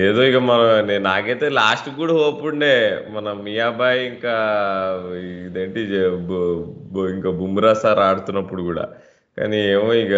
[0.00, 0.66] ఏదో ఇక మనం
[1.04, 2.72] నాకైతే లాస్ట్ కూడా హోప్ ఉండే.
[3.14, 4.34] మన మియాబాయ్ ఇంకా
[5.44, 5.80] ఇదేంటి
[7.12, 8.84] ఇంకా బుమ్రా సార్ ఆడుతున్నప్పుడు కూడా.
[9.38, 10.14] కానీ ఏమో ఇక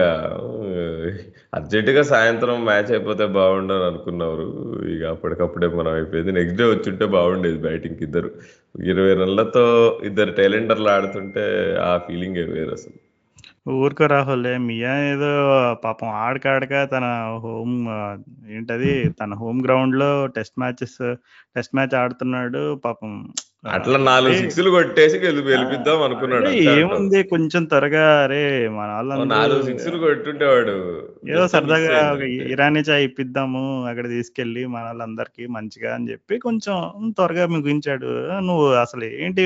[1.52, 4.46] అర్జెంట్‌గా సాయంత్రం మ్యాచ్ అయిపోతే బాగుండని అనుకున్నారు.
[4.94, 6.32] ఇక అప్పటికప్పుడే మనం అయిపోయింది.
[6.38, 8.30] నెక్స్ట్ డే వచ్చుంటే బాగుండేది బ్యాటింగ్‌కి ఇద్దరు.
[8.84, 9.64] 20 రన్‌లతో
[10.10, 11.44] ఇద్దరు టైలెండర్లు ఆడుతుంటే
[11.84, 12.96] ఆ ఫీలింగే అసలు
[13.66, 14.46] ఊరుకో రాహుల్.
[14.64, 15.28] మియా ఏదో
[15.84, 17.04] పాపం ఆడక ఆడక తన
[17.44, 17.76] హోమ్
[18.50, 20.98] ఏంటది తన హోమ్ గ్రౌండ్‌లో టెస్ట్ మ్యాచెస్
[21.56, 22.62] టెస్ట్ మ్యాచ్ ఆడుతున్నాడు.
[22.86, 23.12] పాపం
[23.72, 25.16] అట్లా 4 అంటే సిక్స్‌లు కొట్టేసి!
[25.22, 26.48] గెలిపిద్దాం అనుకున్నాడు.
[26.72, 30.76] ఏముంది కొంచెం త్వరగా అరే ఓ మనోళ్ళందరూ 4 సిక్స్‌లు కొట్టుంటే వాడు
[31.30, 32.22] ఏదో సరదాగా ఒక.
[32.52, 36.76] ఇరానీ చాయ్ ఇప్పిద్దాము అక్కడ తీసుకెళ్ళి మనోళ్ళందరికీ మంచిగా అని చెప్పి కొంచెం
[37.18, 38.10] త్వరగా ముగించాడు.
[38.48, 39.44] నువ్వు అసలు ఏంటి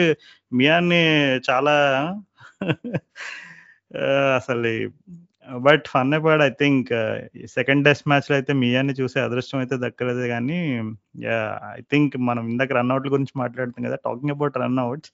[0.52, 1.02] మియాన్ని
[1.48, 1.76] చాలా
[4.36, 4.70] అసలు
[5.58, 6.88] but fun apart I think
[7.46, 10.58] second test మ్యాచ్లో అయితే మియాన్ని చూసే అదృష్టం అయితే దక్కలేదు కానీ
[11.76, 15.12] ఐ థింక్ మనం ఇందాక రన్అట్ల గురించి మాట్లాడుతాం కదా talking about run outs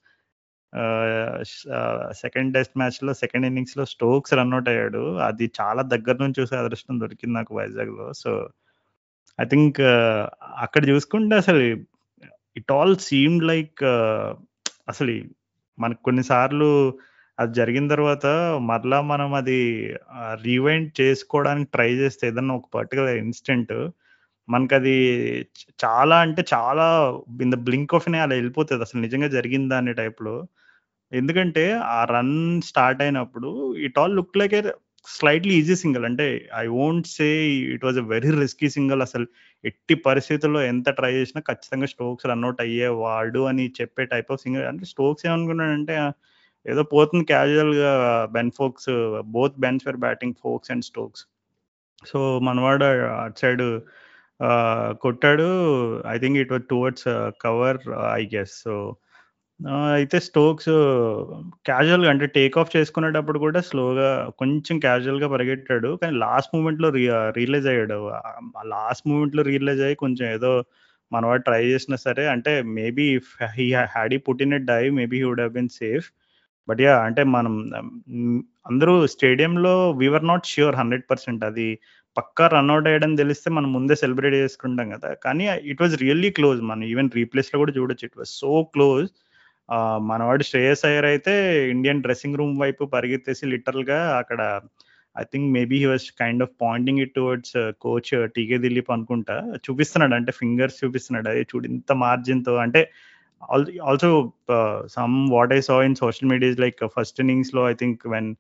[2.20, 5.18] second test మ్యాచ్లో సెకండ్ ఇన్నింగ్స్లో స్టోక్స్ రన్అట్ అయ్యాడు.
[5.18, 8.12] అది చాలా దగ్గర నుంచి చూసే అదృష్టం దొరికింది నాకు వైజాగ్లో.
[8.12, 8.30] సో
[9.38, 9.80] ఐ థింక్
[10.58, 11.62] అక్కడ చూసుకుంటే అసలు
[12.56, 13.82] ఇట్ ఆల్ సీమ్ లైక్
[14.88, 15.14] అసలు
[15.78, 16.70] మనకు కొన్నిసార్లు
[17.42, 18.26] అది జరిగిన తర్వాత
[18.62, 19.58] మరలా మనం అది
[20.42, 23.74] రీవైండ్ చేసుకోవడానికి ట్రై చేస్తే ఏదన్నా ఒక పర్టికులర్ ఇన్స్టెంట్
[24.48, 24.94] మనకు అది
[25.82, 26.86] చాలా అంటే చాలా
[27.42, 28.82] ఇన్ ద బ్లింక్ ఆఫ్ అలా వెళ్ళిపోతుంది.
[28.82, 30.34] అసలు నిజంగా జరిగిందా అనే టైప్లో
[31.12, 34.62] ఎందుకంటే ఆ రన్ స్టార్ట్ అయినప్పుడు it all look like a
[35.06, 36.26] slightly easy single అంటే
[36.56, 37.28] I won't say
[37.74, 39.26] it was a very risky single అసలు
[39.64, 44.84] ఎట్టి పరిస్థితుల్లో ఎంత ట్రై చేసినా ఖచ్చితంగా స్టోక్స్ రన్అట్ అయ్యేవాడు అని చెప్పే టైప్ ఆఫ్ సింగిల్ అంటే
[44.84, 45.96] స్టోక్స్ ఏమనుకున్నాడంటే
[46.66, 47.92] ఏదో పోతుంది క్యాజువల్గా
[48.32, 48.90] Ben Foakes
[49.36, 51.24] both Bens for batting Foakes and Stokes
[52.10, 52.84] so మనవాడు
[53.24, 53.62] అటు సైడ్
[55.04, 55.48] కొట్టాడు.
[56.14, 57.08] I think it was towards
[57.40, 57.78] cover
[58.18, 58.74] I guess so
[59.96, 60.70] అయితే స్టోక్స్
[61.68, 65.90] క్యాజువల్గా అంటే టేక్ ఆఫ్ చేసుకునేటప్పుడు కూడా స్లోగా కొంచెం క్యాజువల్గా పరిగెట్టాడు.
[66.02, 66.88] కానీ లాస్ట్ మూమెంట్లో
[67.38, 67.98] రియలైజ్ అయ్యాడు.
[68.74, 70.52] లాస్ట్ మూమెంట్లో రియలైజ్ అయ్యి కొంచెం ఏదో
[71.12, 73.06] మనవాడు ట్రై చేసినా సరే అంటే maybe
[73.56, 76.06] he had put in a dive maybe he would have been safe
[76.68, 77.54] but ya అంటే మనం
[78.70, 81.68] అందరూ స్టేడియంలో we are not sure hundred percent అది
[82.16, 85.10] పక్కా రన్అట్ అయ్యడం తెలిస్తే మనం ముందే సెలబ్రేట్ చేసుకుంటాం కదా.
[85.24, 88.04] కానీ ఇట్ వాజ్ రియల్లీ క్లోజ్ మనం ఈవెన్ రీప్లేస్లో కూడా చూడొచ్చు.
[88.04, 89.08] ఇట్ వాజ్ సో క్లోజ్
[90.10, 91.32] మనవాడు శ్రేయస్ అయ్యర్ అయితే
[91.70, 94.60] ఇండియన్ డ్రెస్సింగ్ రూమ్ వైపు పరిగెత్తేసి లిటరల్గా అక్కడ
[95.16, 99.36] I think maybe he was kind of pointing it towards coach TK Dilip అనుకుంటా.
[99.66, 101.28] చూపిస్తున్నాడు అంటే ఫింగర్స్ చూపిస్తున్నాడు.
[101.28, 102.82] అదే చూడు ఇంత మార్జిన్తో అంటే
[103.50, 104.10] also
[104.86, 108.30] some what I saw in social medias like first ఇన్నింగ్స్లో I think when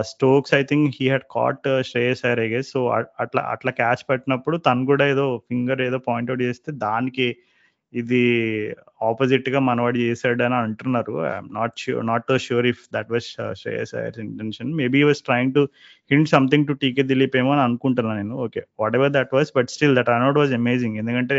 [0.00, 2.88] Stokes I think he had caught Shreyas Iyer I guess so
[3.20, 7.36] అట్లా అట్లా క్యాచ్ పెట్టినప్పుడు తను కూడా ఏదో ఫింగర్ ఏదో పాయింట్అవుట్ చేస్తే దానికి
[7.92, 8.20] ఇది
[9.02, 13.28] ఆపోజిట్గా మనవాడు చేశాడు అని అంటున్నారు ఐఎమ్ నాట్ ష్యూర్ నాట్తో sure if that was
[13.60, 15.68] Shreyas Iyer's intention maybe was trying to
[16.10, 18.34] hint something to TK Dilip ఏమో అని అనుకుంటున్నాను నేను.
[18.36, 18.62] Okay
[18.96, 21.38] whatever that was but still that run out was amazing ఎందుకంటే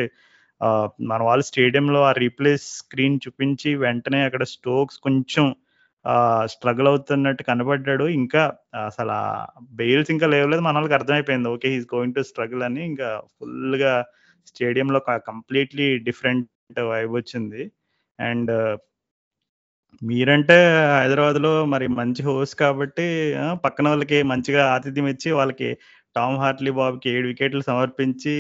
[1.02, 5.46] మన వాళ్ళు స్టేడియంలో ఆ రీప్లేస్ స్క్రీన్ చూపించి వెంటనే అక్కడ స్టోక్స్ కొంచెం
[6.46, 8.06] స్ట్రగుల్ అవుతున్నట్టు కనబడ్డాడు.
[8.20, 8.42] ఇంకా
[8.86, 9.16] అసలు
[9.76, 10.62] బెయిల్స్ ఇంకా లేవలేదు.
[10.62, 11.50] మన వాళ్ళకి అర్థమైపోయింది.
[11.50, 13.94] Okay he's going to struggle అని ఇంకా ఫుల్గా
[14.48, 15.00] స్టేడియంలో
[15.30, 16.50] కంప్లీట్లీ డిఫరెంట్
[16.90, 17.64] వైబ్ వచ్చింది.
[18.20, 18.52] అండ్
[20.04, 20.56] మీరంటే
[21.00, 23.06] హైదరాబాద్లో మరి మంచి హోస్ట్ కాబట్టి
[23.66, 25.70] పక్కన వాళ్ళకి మంచిగా ఆతిథ్యం ఇచ్చి వాళ్ళకి
[26.16, 28.34] టామ్ హార్ట్లీ బాబుకి ఏడు వికెట్లు సమర్పించి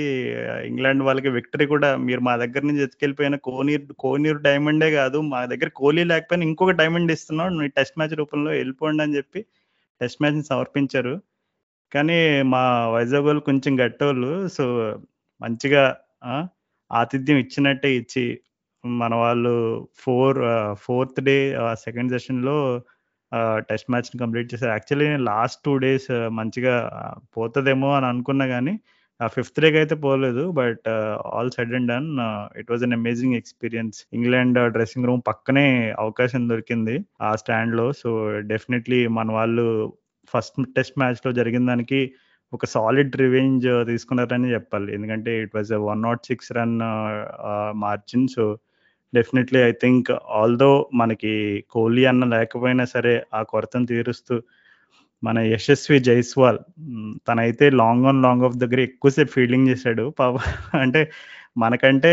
[0.68, 5.70] ఇంగ్లాండ్ వాళ్ళకి విక్టరీ కూడా మీరు మా దగ్గర నుంచి ఎత్తుకెళ్ళిపోయిన కోనీర్ కోనీర్ డైమండే కాదు మా దగ్గర
[5.76, 9.42] కోహ్లీ లేకపోయినా ఇంకొక డైమండ్ ఇస్తున్నావు నువ్వు టెస్ట్ మ్యాచ్ రూపంలో వెళ్ళిపోండి అని చెప్పి
[10.02, 11.16] టెస్ట్ మ్యాచ్ని సమర్పించారు.
[11.92, 14.66] కానీ మా వైజాగ్ వాళ్ళు కొంచెం గట్టోళ్ళు సో
[15.42, 15.84] మంచిగా
[16.92, 18.26] ఆతిథ్యం ఇచ్చినట్టే ఇచ్చి
[18.84, 19.54] మన వాళ్ళు
[19.96, 20.40] ఫోర్
[20.74, 21.38] ఫోర్త్ డే
[21.74, 22.58] సెకండ్ సెషన్లో
[23.70, 24.72] టెస్ట్ మ్యాచ్ని కంప్లీట్ చేశారు.
[24.72, 26.76] యాక్చువల్లీ నేను లాస్ట్ టూ డేస్ మంచిగా
[27.38, 28.74] పోతుందేమో అని అనుకున్నా కానీ
[29.20, 30.44] ఆ ఫిఫ్త్ డేకి అయితే పోలేదు.
[30.60, 30.88] But
[31.36, 32.10] all said and done
[32.62, 33.98] it was an amazing experience.
[34.14, 35.68] England dressing room పక్కనే
[36.04, 37.88] అవకాశం దొరికింది ఆ స్టాండ్లో.
[38.02, 38.10] సో
[38.54, 39.66] డెఫినెట్లీ మన వాళ్ళు
[40.34, 42.02] ఫస్ట్ టెస్ట్ మ్యాచ్లో జరిగిన దానికి
[42.54, 44.90] ఒక సాలిడ్ రివెంజ్ తీసుకున్నారని చెప్పాలి.
[44.94, 46.78] ఎందుకంటే it was one nought six run
[47.86, 48.28] margin.
[48.36, 48.44] So
[49.14, 51.34] definitely I think although మనకి
[51.70, 54.36] కోహ్లీ అన్న లేకపోయినా సరే ఆ కొరతను తీరుస్తూ
[55.24, 56.60] మన యశస్వి జైస్వాల్
[57.28, 60.06] తనైతే లాంగ్ ఆన్ లాంగ్ ఆఫ్ దగ్గర ఎక్కువసేపు ఫీల్డింగ్ చేశాడు.
[60.20, 60.36] పాప
[60.78, 61.02] అంటే
[61.58, 62.12] మనకంటే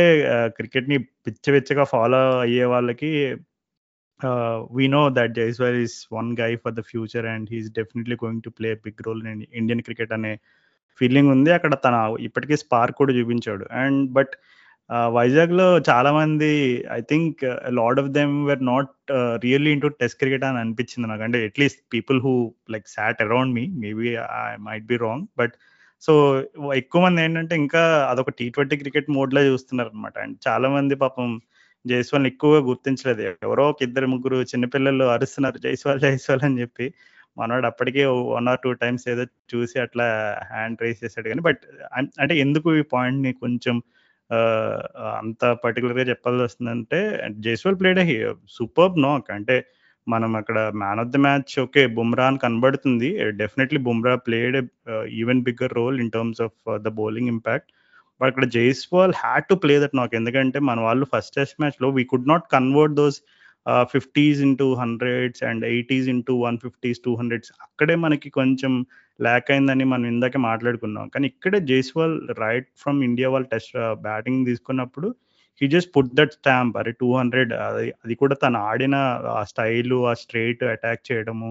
[0.56, 3.10] క్రికెట్ని పిచ్చవిచ్చగా ఫాలో అయ్యే వాళ్ళకి
[4.72, 8.50] we know that Jaiswal is one guy for the future and he is definitely going to
[8.50, 10.32] play big role in Indian cricket అనే
[11.00, 11.50] ఫీలింగ్ ఉంది.
[11.52, 13.64] అక్కడ తన ఇప్పటికీ స్పార్క్ కూడా చూపించాడు.
[13.72, 14.34] అండ్ బట్
[15.08, 16.50] వైజాగ్లో చాలా మంది
[16.92, 18.90] I think lot of them were not
[19.44, 21.22] really into test cricket అని అనిపించింది నాకు.
[21.22, 22.32] అంటే at least people who
[22.70, 25.54] like sat around me maybe I might be wrong but
[26.02, 26.12] so
[26.74, 31.40] ఎక్కువ మంది ఏంటంటే ఇంకా అదొక టీ ట్వంటీ క్రికెట్ మోడ్లో చూస్తున్నారు అనమాట అండ్ చాలా మంది పాపం
[31.86, 33.22] జైస్వాల్ ఎక్కువగా గుర్తించలేదు.
[33.42, 36.86] ఎవరో ఒక ఇద్దరు ముగ్గురు చిన్నపిల్లలు అరుస్తున్నారు జైస్వాల్ జైస్వాల్ అని చెప్పి.
[37.38, 39.24] మనవాడు అప్పటికే వన్ ఆర్ టూ టైమ్స్ ఏదో
[39.54, 40.06] చూసి అట్లా
[40.50, 41.62] హ్యాండ్ రైస్ చేశాడు కానీ బట్
[42.20, 43.82] అంటే ఎందుకు ఈ పాయింట్ని కొంచెం
[45.18, 47.00] అంత పర్టికులర్గా చెప్పాల్సి వస్తుందంటే
[47.46, 48.00] జైస్వాల్ ప్లేడ్
[48.50, 49.28] సూపర్బ్ నాక్.
[49.30, 49.56] అంటే
[50.06, 53.10] మనం అక్కడ man of the match okay Bumrah అని కనబడుతుంది.
[53.30, 54.56] Definitely Bumrah played
[55.20, 57.70] even bigger role in terms of the bowling impact.
[58.20, 60.16] But అక్కడ Jaiswal had to play that నాకు.
[60.16, 63.18] ఎందుకంటే మన వాళ్ళు ఫస్ట్ టెస్ట్ మ్యాచ్లో we could not convert those
[63.92, 68.72] fifties into hundreds and eighties into one fifties two hundreds అక్కడే మనకి కొంచెం
[69.20, 71.06] ల్యాక్ అయిందని మనం ఇందాకే మాట్లాడుకున్నాం.
[71.08, 75.08] కానీ ఇక్కడే జైస్వాల్ రైట్ ఫ్రమ్ ఇండియా వాళ్ళు టెస్ట్ బ్యాటింగ్ తీసుకున్నప్పుడు
[75.60, 78.96] he just put that stamp అరే టూ హండ్రెడ్ అది అది కూడా తను ఆడిన
[79.38, 81.50] ఆ స్టైల్ ఆ స్ట్రైట్ అటాక్ చేయడము.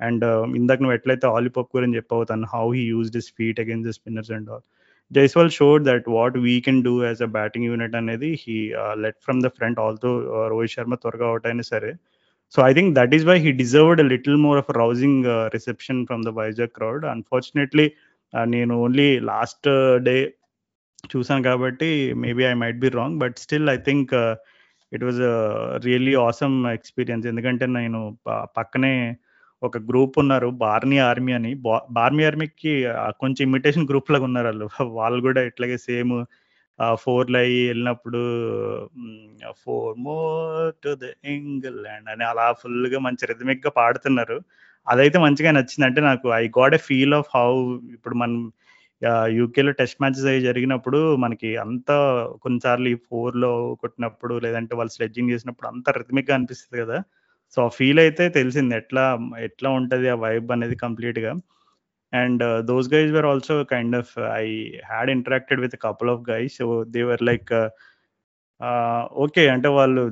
[0.00, 0.24] అండ్
[0.60, 4.32] ఇందాక నువ్వు ఎట్లయితే ఆలిపాప్ గురించి చెప్పావు తను how he use this feet against the spinners
[4.38, 4.64] and all
[5.12, 8.56] Jaiswal showed that what we can do as a batting unit అనేది he
[9.04, 10.10] led from the front although
[10.52, 11.90] Rohit Sharma త్వరగా out అయినా సరే.
[12.54, 16.24] So I think that is why he deserved a little more of rousing reception from
[16.24, 17.86] the Vizag crowd unfortunately
[18.32, 19.68] నేను only last
[20.02, 20.16] day
[21.12, 21.88] చూసాను కాబట్టి
[22.24, 24.12] maybe I might be wrong but still I think
[24.92, 25.20] it was
[25.86, 28.00] really awesome experience ఎందుకంటే నేను
[28.58, 28.94] పక్కనే
[29.62, 31.50] ఒక group ఉన్నారు Barmy army అని.
[31.92, 32.72] Barmy ఆర్మీకి
[33.20, 34.66] కొంచెం ఇమిటేషన్ గ్రూప్ లాగా ఉన్నారు వాళ్ళు.
[34.98, 36.14] వాళ్ళు కూడా ఇట్లాగే సేమ్
[37.02, 38.20] ఫోర్లు అయ్యి వెళ్ళినప్పుడు
[39.62, 40.46] four more
[40.84, 44.38] to the England అని అలా ఫుల్గా మంచి రిథమిక్గా పాడుతున్నారు.
[44.86, 45.86] అదైతే మంచిగా నచ్చింది.
[45.88, 47.48] అంటే నాకు I got a feel of how
[47.96, 48.34] ఇప్పుడు మనం
[49.38, 51.90] యూకేలో టెస్ట్ మ్యాచెస్ అవి జరిగినప్పుడు మనకి అంత
[52.44, 53.50] కొన్నిసార్లు ఈ ఫోర్లో
[53.82, 56.98] కొట్టినప్పుడు లేదంటే వాళ్ళు స్లెడ్జింగ్ చేసినప్పుడు అంత రిథమిక్గా అనిపిస్తుంది కదా.
[57.56, 58.74] సో ఆ ఫీల్ అయితే తెలిసింది.
[58.80, 59.04] ఎట్లా
[59.48, 61.32] ఎట్లా ఉంటుంది ఆ వైబ్ అనేది కంప్లీట్గా
[62.12, 64.46] and those guys were also kind of I
[64.90, 67.52] had interacted with couple of guys so they were like
[69.24, 70.02] okay అంటే వాళ్ళు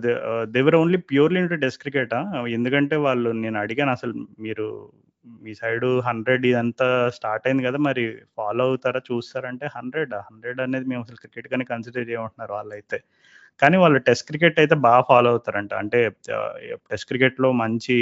[0.54, 2.20] they were only purely into test క్రికెటా
[2.56, 4.14] ఎందుకంటే వాళ్ళు నేను అడిగాను అసలు
[4.46, 4.66] మీరు
[5.44, 8.04] మీ సైడ్ హండ్రెడ్ ఇదంతా స్టార్ట్ అయింది కదా మరి
[8.38, 12.98] ఫాలో అవుతారా చూస్తారంటే హండ్రెడ్ హండ్రెడ్ అనేది మేము అసలు క్రికెట్ కానీ కన్సిడర్ చేయమంటున్నారు వాళ్ళైతే.
[13.62, 15.72] కానీ వాళ్ళు టెస్ట్ క్రికెట్ అయితే బాగా ఫాలో అవుతారంట.
[15.74, 15.98] అంటే
[16.90, 17.96] టెస్ట్ క్రికెట్లో మంచి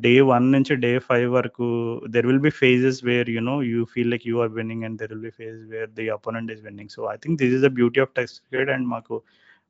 [0.00, 1.66] డే వన్ నుంచి డే ఫైవ్ వరకు
[2.08, 5.12] there will be phases where you know you feel like you are winning and there
[5.12, 8.00] will be phase where the opponent is winning so I think this is the beauty
[8.00, 9.16] of test cricket and మాకు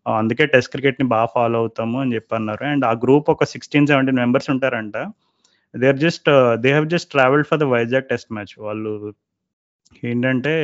[0.06, 2.64] అందుకే test క్రికెట్ని బాగా follow అవుతాము అని చెప్పన్నారు.
[2.64, 4.96] And ఆ group ఒక sixteen seventeen members ఉంటారంట.
[5.74, 6.28] They are just
[6.62, 8.92] they have just travelled for the Vizag test match వాళ్ళు
[10.04, 10.54] ఏంటంటే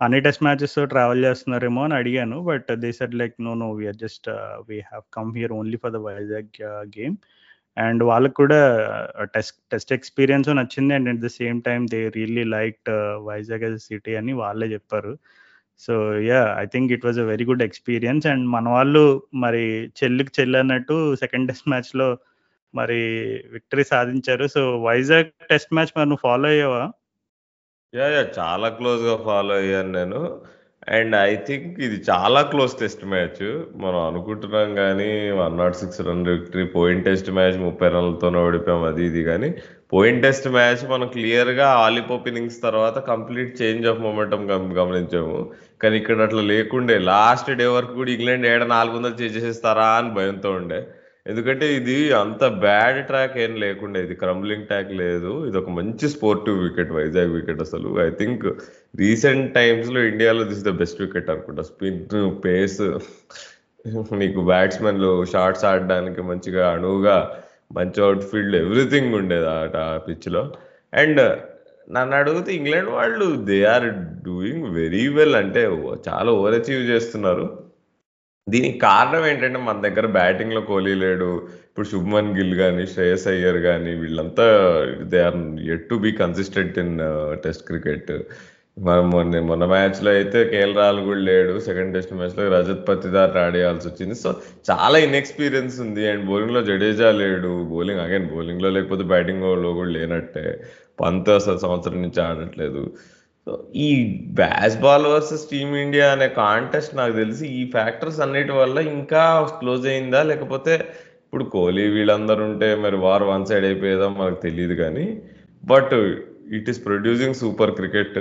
[0.00, 4.28] అన్ని టెస్ట్ మ్యాచెస్ ట్రావెల్ చేస్తున్నారేమో అని అడిగాను but they said like no no we're just
[4.68, 6.50] we have come here only for the Vizag
[6.98, 7.16] game
[7.76, 8.58] and వాళ్ళకు కూడా
[9.36, 10.92] test test experience నచ్చింది.
[10.96, 12.90] And at the same time they really like
[13.28, 15.12] Vizag as city అని వాళ్ళే చెప్పారు.
[15.80, 15.94] So
[16.30, 19.04] yeah I think it was a very good experience and మన వాళ్ళు
[19.44, 19.64] మరి
[20.00, 22.08] చెల్లికి చెల్లి అన్నట్టు సెకండ్ టెస్ట్ మ్యాచ్లో
[22.74, 23.00] మరి
[23.54, 24.46] విక్టరీ సాధించారు.
[24.56, 26.84] సో వైజాగ్ టెస్ట్ మ్యాచ్ మరి నువ్వు ఫాలో అయ్యావా?
[27.96, 30.20] యా యా చాలా క్లోజ్గా ఫాలో అయ్యాను నేను.
[30.96, 33.42] అండ్ ఐ థింక్ ఇది చాలా క్లోజ్ టెస్ట్ మ్యాచ్
[33.82, 35.06] మనం అనుకుంటున్నాం కానీ
[35.40, 39.48] one nought six run victory పోయిన్ test match ముప్పై రన్లతోనే ఓడిపోయాం అది ఇది కానీ
[39.94, 44.42] పోయిన్ టెస్ట్ మ్యాచ్ మనం క్లియర్గా ఆలిపోప్ ఇన్నింగ్స్ తర్వాత కంప్లీట్ చేంజ్ ఆఫ్ మొమెంటం
[44.80, 45.38] గమనించాము.
[45.82, 50.52] కానీ ఇక్కడ అట్లా లేకుండే లాస్ట్ డే వరకు కూడా ఇంగ్లాండ్ ఏడ నాలుగు వందలు చేసేస్తారా అని భయంతో
[50.60, 50.80] ఉండే.
[51.26, 55.46] ఎందుకంటే ఇది అంత బ్యాడ్ ట్రాక్ ఏం లేకుండే ఇది క్రంబ్లింగ్ ట్రాక్ లేదు.
[55.46, 58.06] ఇది ఒక మంచి స్పోర్టివ్ వికెట్ వైజాగ్ వికెట్ అసలు.
[58.06, 58.46] ఐ థింక్
[58.96, 61.62] రీసెంట్ టైమ్స్లో ఇండియాలో దిస్ ద బెస్ట్ వికెట్ అనుకుంటా.
[61.62, 62.02] స్పిన్
[62.44, 62.82] పేస్
[64.12, 67.40] నీకు బ్యాట్స్మెన్లు షార్ట్స్ ఆడడానికి మంచిగా అణువుగా
[67.72, 70.52] మంచి అవుట్ ఫీల్డ్ ఎవ్రీథింగ్ ఉండేది ఆ పిచ్లో.
[70.94, 71.38] అండ్
[71.90, 73.88] నన్ను అడిగితే ఇంగ్లాండ్ వాళ్ళు they are
[74.24, 75.62] doing very well అంటే
[76.08, 77.63] చాలా ఓవర్ అచీవ్ చేస్తున్నారు.
[78.48, 81.28] దీనికి కారణం ఏంటంటే మన దగ్గర బ్యాటింగ్లో కోహ్లీ లేడు.
[81.68, 84.44] ఇప్పుడు శుభ్మన్ గిల్ కానీ శ్రేయస్ అయ్యర్ కానీ వీళ్ళంతా
[85.12, 85.38] they are
[85.74, 86.92] yet to be consistent in
[87.44, 88.12] test cricket.
[88.78, 91.52] మనం మొన్న మొన్న మ్యాచ్లో అయితే కేఎల్ రాహుల్ కూడా లేడు.
[91.60, 94.14] సెకండ్ టెస్ట్ మ్యాచ్లో రజత్ పత్తిదార్ ఆడేయాల్సి వచ్చింది.
[94.14, 94.30] సో
[94.70, 96.04] చాలా ఇన్ఎక్స్పీరియన్స్ ఉంది.
[96.10, 97.52] అండ్ బౌలింగ్లో జడేజా లేడు.
[97.72, 100.46] బౌలింగ్ అగైన్ బౌలింగ్లో లేకపోతే బ్యాటింగ్లో కూడా లేనట్టే.
[101.00, 102.82] పంత్ అసలు సంవత్సరం నుంచి ఆడట్లేదు.
[103.48, 104.18] సో ఈ
[104.80, 110.22] బాల్ వర్సెస్ టీమిండియా అనే కాంటెస్ట్ నాకు తెలిసి ఈ ఫ్యాక్టర్స్ అన్నిటి వల్ల ఇంకా క్లోజ్ అయిందా?
[110.22, 110.74] లేకపోతే
[111.24, 114.08] ఇప్పుడు కోహ్లీ వీళ్ళందరూ ఉంటే మరి వార్ వన్ సైడ్ అయిపోయేదా?
[114.08, 115.22] మనకు తెలియదు కానీ.
[115.64, 115.94] But
[116.54, 118.18] it is producing super cricket.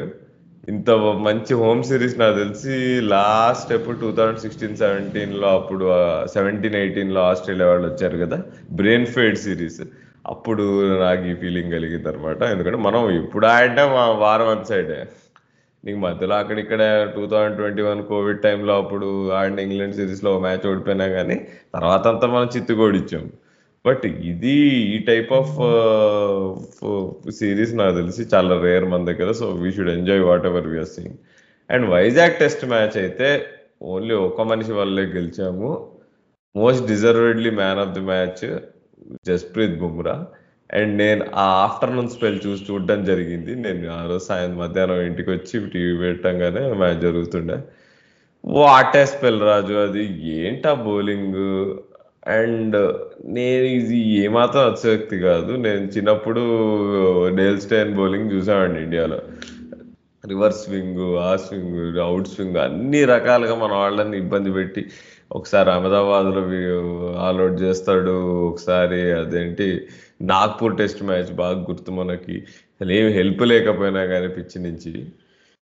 [0.69, 5.85] ఇంత మంచి హోమ్ సిరీస్ నాకు తెలిసి లాస్ట్ ఎప్పుడు టూ థౌజండ్ సిక్స్టీన్ సెవెంటీన్లో అప్పుడు
[6.25, 8.43] సెవెంటీన్ ఎయిటీన్లో ఆస్ట్రేలియా వాళ్ళు వచ్చారు కదా?
[8.71, 9.81] Brain fade series.
[10.31, 10.63] అప్పుడు
[10.99, 13.83] నాకు ఈ ఫీలింగ్ కలిగింది అనమాట ఎందుకంటే మనం ఇప్పుడు ఆడినా
[14.23, 14.99] వారం వన్ సైడే.
[15.85, 16.81] నీకు మధ్యలో అక్కడ ఇక్కడ
[17.15, 22.27] two thousand twenty one Covid టైంలో అప్పుడు ఆడిన ఇంగ్లాండ్ సిరీస్లో మ్యాచ్ ఓడిపోయినా కానీ తర్వాత అంతా
[22.27, 23.31] మనం చిత్తుకోడిచ్చాం.
[23.85, 24.55] బట్ ఇది
[24.95, 25.53] ఈ టైప్ ఆఫ్
[27.31, 29.31] సిరీస్ నాకు తెలిసి చాలా రేర్ మన దగ్గర.
[29.31, 31.17] So we should enjoy whatever we're seeing
[31.71, 33.45] and Vizag test match అయితే
[33.83, 35.89] ఓన్లీ ఒక మనిషి వల్లే గెలిచాము.
[36.55, 38.45] Most deservedly man of the match
[39.27, 40.25] Jasprit Bumrah.
[40.73, 43.55] And నేను ఆ ఆఫ్టర్నూన్ స్పెల్ చూసి చూడడం జరిగింది.
[43.55, 47.57] నేను ఆ రోజు సాయంత్రం మధ్యాహ్నం ఇంటికి వచ్చి టీవీ పెట్టంగానే మ్యాచ్ జరుగుతుండే.
[48.45, 51.73] వాటే స్పెల్ రాజు అది ఏంటా బౌలింగ్?
[52.27, 55.51] అండ్ నేను ఇది ఏమాత్రం అతిశక్తి కాదు.
[55.51, 56.39] నేను చిన్నప్పుడు
[57.35, 59.19] డేల్ స్టైన్ బౌలింగ్ చూసామండి ఇండియాలో.
[60.27, 64.85] రివర్స్ స్వింగ్ ఆ స్వింగ్ అవుట్ స్వింగ్ అన్ని రకాలుగా మన వాళ్ళని ఇబ్బంది పెట్టి
[65.33, 66.41] ఒకసారి అహ్మదాబాద్లో
[67.19, 69.87] ఆల్అౌట్ చేస్తాడు ఒకసారి అదేంటి
[70.21, 72.35] నాగ్పూర్ టెస్ట్ మ్యాచ్ బాగా గుర్తు మనకి.
[72.41, 75.05] అసలు ఏమి హెల్ప్ లేకపోయినా కానీ పిచ్చి నుంచి.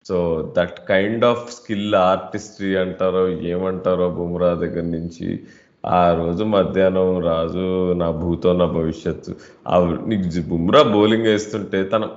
[0.06, 0.18] So
[0.58, 5.40] that kind of skill artistry అంటారో ఏమంటారో బుమ్రా దగ్గర నుంచి
[5.86, 9.36] ఆ రోజు మధ్యాహ్నం రాజు నా భూతో నా భవిష్యత్తు.
[9.68, 12.10] ఆ నీకు బుమ్రా బౌలింగ్ వేస్తుంటే తన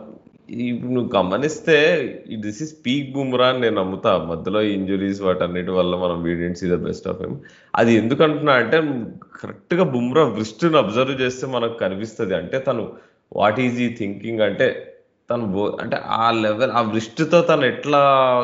[0.50, 1.76] ఇప్పుడు నువ్వు గమనిస్తే
[2.44, 4.12] దిస్ ఇస్ పీక్ బుమ్రా అని నేను నమ్ముతా.
[4.30, 7.36] మధ్యలో ఇంజురీస్ వాటన్నిటి వల్ల మనం we didn't see the best of him
[7.74, 8.78] అది ఎందుకు అంటున్నా అంటే
[9.40, 12.34] కరెక్ట్గా బుమ్రా వృష్టిని అబ్జర్వ్ చేస్తే మనకు కనిపిస్తుంది.
[12.34, 12.84] అంటే తను
[13.32, 14.68] వాట్ ఈజ్ ఈ థింకింగ్ అంటే
[15.30, 18.00] తను బో అంటే ఆ లెవెల్ ఆ వృష్టితో తను ఎట్లా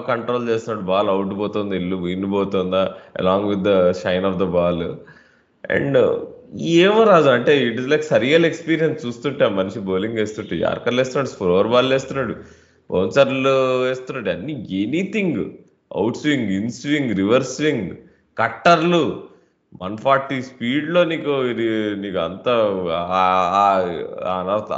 [0.09, 0.85] కంట్రోల్ చేస్తున్నాడు?
[0.93, 2.83] బాల్ అవుట్ పోతుంది ఇల్లు ఇన్ను పోతుందా
[3.21, 4.85] along with the shine of the ball
[5.71, 5.99] and
[6.81, 9.47] ఏమో రాజు అంటే it is like surreal experience చూస్తుంటే.
[9.59, 12.35] మనిషి బౌలింగ్ వేస్తుంటే యార్కర్లు వేస్తున్నాడు ఫోర్ బాల్ వేస్తున్నాడు
[12.91, 13.55] బౌన్సర్లు
[13.87, 15.41] వేస్తున్నాడు అన్ని anything.
[16.01, 17.91] Out swing in swing reverse swing
[18.39, 19.03] కట్టర్లు.
[19.83, 21.67] One forty స్పీడ్లో నీకు ఇది
[22.03, 22.49] నీకు అంత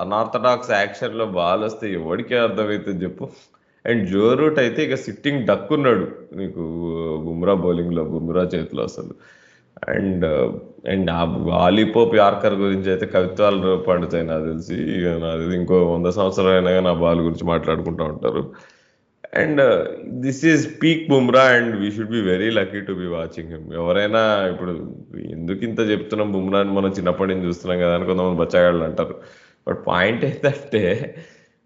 [0.02, 3.26] అనార్థడాక్స్ యాక్షన్లో బాల్ వస్తే ఎవరికి అర్థమవుతుంది చెప్పు.
[3.85, 6.07] అండ్ జో రూట్ అయితే ఇక సిట్టింగ్ డక్ ఉన్నాడు
[6.40, 6.62] నీకు
[7.26, 9.14] బుమ్రా బౌలింగ్లో బుమ్రా చేతిలో అసలు.
[9.88, 10.26] అండ్
[10.88, 14.74] అండ్ ఆ బాలీపోప్ యార్కర్ గురించి అయితే కవిత్వాలు పండుతాయి నాకు తెలిసి.
[14.74, 18.52] ఇక నాది ఇంకో వంద సంవత్సరాలు అయినా కానీ ఆ బాల్ గురించి మాట్లాడుకుంటూ ఉంటారు.
[19.34, 19.60] And
[20.20, 23.74] this is peak Bumrah and we should be very lucky to be watching him.
[23.74, 24.70] ఎవరైనా ఇప్పుడు
[25.30, 29.14] ఎందుకు ఇంత చెప్తున్నాం బుమ్రా అని మనం చిన్నప్పటి నుంచి చూస్తున్నాం కదా అని కొంతమంది బచ్చగాళ్ళు అంటారు.
[29.68, 31.14] బట్ పాయింట్ ఏంటంటే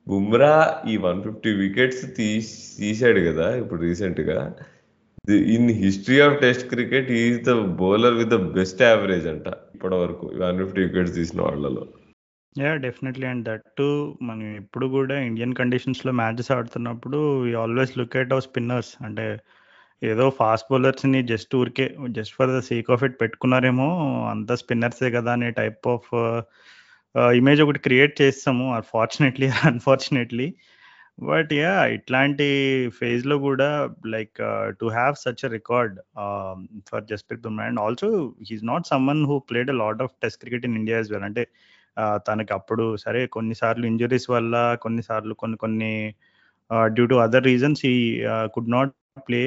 [0.08, 4.52] బుమ్రా ఈ వన్ ఫిఫ్టీ వికెట్స్ తీసి తీసాడు కదా ఇప్పుడు రీసెంట్గా.
[5.54, 9.46] In history of test cricket is the bowler with the best average అంట.
[9.74, 11.82] ఇప్పటి వరకు వన్ ఫిఫ్టీ వికెట్స్ తీసిన వాళ్ళలో.
[12.56, 13.86] Yeah definitely and that too
[14.22, 19.26] మనం ఎప్పుడు కూడా ఇండియన్ కండిషన్స్లో మ్యాచెస్ ఆడుతున్నప్పుడు we always look at our spinners అంటే
[20.02, 23.88] ఏదో ఫాస్ట్ బౌలర్స్ని జస్ట్ ఊరికే just for the sake of it పెట్టుకున్నారేమో
[24.30, 26.08] అంత స్పిన్నర్సే కదా అనే టైప్ ఆఫ్
[27.34, 28.66] ఇమేజ్ ఒకటి క్రియేట్ చేస్తాము.
[28.74, 30.48] అన్ఫార్చునేట్లీ అన్ఫార్చునేట్లీ
[31.18, 32.46] బట్ యా ఇట్లాంటి
[32.98, 33.68] ఫేజ్లో కూడా
[34.14, 34.38] like
[34.80, 35.94] to have such a record
[36.88, 38.08] for Jasprit Bumrah and also
[38.48, 41.44] he's not someone who played a lot of test cricket in India well అంటే
[41.96, 45.92] uh, తనకి అప్పుడు సరే కొన్నిసార్లు ఇంజరీస్ వల్ల కొన్నిసార్లు కొన్ని కొన్ని
[46.94, 47.96] due to other reasons he
[48.54, 48.92] could not
[49.26, 49.42] play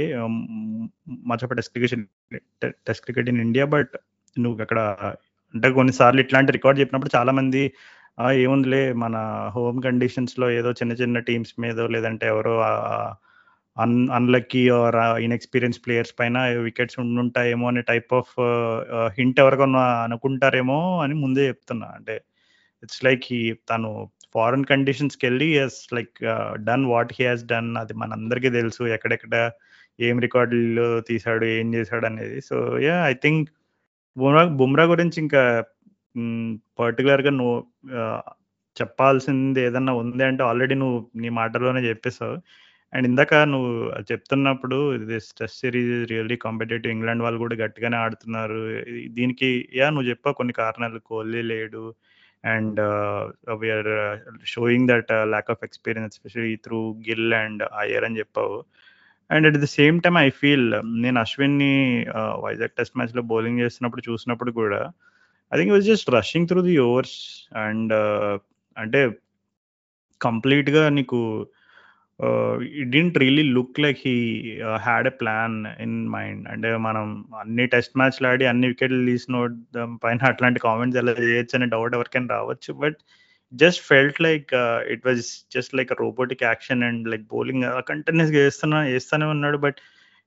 [1.30, 2.04] much of test cricket
[2.88, 3.94] test cricket in India but
[4.36, 4.80] నువ్వు అక్కడ
[5.54, 7.64] అంటే కొన్నిసార్లు ఇట్లాంటి రికార్డ్ చెప్పినప్పుడు చాలా మంది
[8.20, 9.16] ఏముందిలే మన
[9.56, 12.62] హోమ్ కండిషన్స్లో ఏదో చిన్న చిన్న టీమ్స్ మీద లేదంటే ఎవరో
[13.78, 18.34] un unlucky or inexperience players పైన వికెట్స్ ఉండుంటాయేమో అనే టైప్ ఆఫ్
[19.20, 21.88] హింట్ ఎవరికన్నా అనుకుంటారేమో అని ముందే చెప్తున్నా.
[21.96, 22.16] అంటే
[22.84, 26.14] ఇట్స్ లైక్ హీ తను ఫారెన్ కండిషన్స్కి వెళ్ళి has like
[26.64, 29.52] done what he has done అది మనందరికీ తెలుసు ఎక్కడెక్కడ
[30.00, 33.50] ఏం రికార్డులు తీశాడు ఏం చేశాడు అనేది so yeah I think
[34.18, 35.64] Bumrah Bumrah గురించి ఇంకా
[36.80, 37.58] పర్టికులర్గా నువ్వు
[38.78, 42.38] చెప్పాల్సింది ఏదన్నా ఉంది అంటే ఆల్రెడీ నువ్వు నీ మాటలోనే చెప్పేసావు
[42.94, 43.72] అండ్ ఇందాక నువ్వు
[44.12, 48.60] చెప్తున్నప్పుడు this test series really competitive England వాళ్ళు కూడా గట్టిగానే ఆడుతున్నారు.
[49.10, 51.00] దీనికి యా నువ్వు చెప్పావు కొన్ని కారణాలు.
[51.06, 51.84] కోహ్లీ లేడు.
[52.44, 52.80] And
[53.62, 53.92] we're
[54.46, 58.58] showing that lack of experience especially through Gill and Iyer అని చెప్పావు.
[59.30, 60.68] And at the same time I feel
[61.04, 61.74] నేను అశ్విన్ని
[62.44, 64.82] వైజాగ్ టెస్ట్ మ్యాచ్లో బౌలింగ్ చేస్తున్నప్పుడు చూసినప్పుడు కూడా
[65.54, 67.18] I think was just rushing through the overs
[67.58, 67.94] and
[68.78, 69.02] అంటే
[70.22, 71.20] కంప్లీట్గా నీకు
[72.82, 74.16] it didn't really look like he
[74.82, 79.42] had a plan in mind అంటే మనం అన్ని టెస్ట్ మ్యాచ్లు ఆడి అన్ని వికెట్లు తీసిన
[80.04, 82.74] పైన అట్లాంటి కామెంట్స్ ఎలా చేయొచ్చు అనే డౌట్ ఎవరికైనా రావచ్చు.
[82.74, 82.98] But
[83.54, 84.54] just felt like
[84.90, 85.24] it was
[85.56, 89.58] just like robotic action and like bowling కంటిన్యూస్గా వేస్తున్నా వేస్తూనే ఉన్నాడు.
[89.58, 89.80] బట్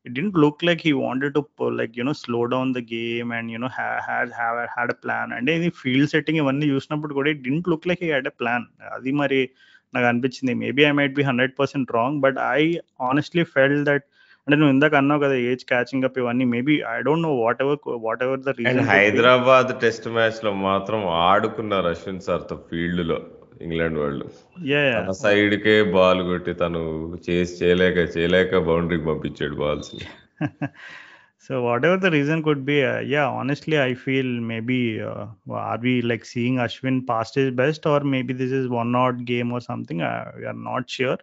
[0.07, 3.51] it didn't look like he wanted to like you know slow down the game and
[3.51, 5.32] you know ha- had have had a plan.
[5.32, 8.64] And ఇది field setting ఇవన్నీ చూసినప్పుడు కూడా it didn't look like he had a plan
[8.96, 9.40] అది మరి
[9.94, 12.62] నాకు అనిపించింది maybe I might be hundred percent wrong but I
[13.11, 14.07] honestly felt that
[14.46, 17.32] అంటే నువ్వు ఇందాక అన్నావు కదా ఏజ్ క్యాచింగ్ అప్ ఇవన్నీ maybe I don't know
[17.64, 17.78] whatever
[18.26, 23.18] whatever the and Hyderabad test మ్యాచ్లో మాత్రం ఆడుకున్నారు అశ్విన్ సార్తో ఫీల్డ్లో
[23.63, 24.25] ఇంగ్లాండ్ వాళ్ళు.
[24.99, 26.81] తన సైడ్ కే బాల్ కొట్టి తను
[27.31, 29.91] చేసి చేయలేక చేయలేక బౌండరీకి పంపించాడు balls
[31.49, 34.99] so whatever the reason could be yeah honestly I feel maybe
[35.53, 39.53] are we like seeing Ashwin past is best or maybe this is one not game
[39.53, 40.01] or something
[40.37, 41.19] we're not sure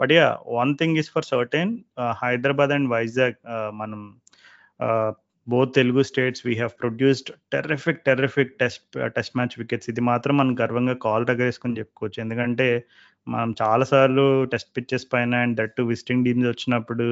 [0.00, 1.78] but yeah one thing is for certain
[2.22, 3.34] Hyderabad and Vizag
[3.70, 4.14] మనం
[5.48, 10.52] both Telugu states we have produced terrific terrific test test match wickets ఇది మాత్రం మనం
[10.60, 12.18] గర్వంగా call రగరేసుకొని చెప్పుకోవచ్చు.
[12.20, 12.66] ఎందుకంటే
[13.28, 17.06] మనం చాలాసార్లు test pitches పైన అండ్ దట్ విజిటింగ్ టీమ్స్ వచ్చినప్పుడు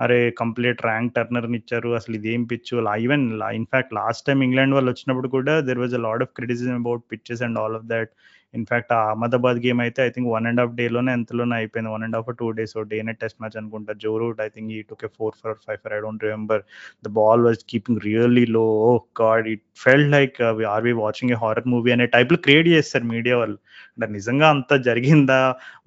[0.00, 1.90] అరే కంప్లీట్ ర్యాంక్ టర్నర్ని ఇచ్చారు.
[1.94, 2.74] అసలు ఇదేం pitch
[3.04, 3.24] even
[3.60, 7.42] in fact last time England వాళ్ళు వచ్చినప్పుడు కూడా there was a lot of criticism about pitches
[7.42, 8.12] and all of that
[8.54, 11.90] in fact ఆ అహ్మదాబాద్ గేమ్ అయితే I think one and half డేలోనే ఎంతలోనే అయిపోయింది.
[11.94, 13.92] One and half two days day test match అనుకుంటా.
[14.04, 16.62] Joe Root I think he took a four four five for I don't remember
[17.06, 18.90] the ball was keeping really low oh
[19.22, 20.36] god it felt like
[20.74, 23.58] are we watching a horror movie అనే టైప్లో create చేస్తారు media వాళ్ళు.
[23.94, 25.40] అంటే నిజంగా అంత జరిగిందా?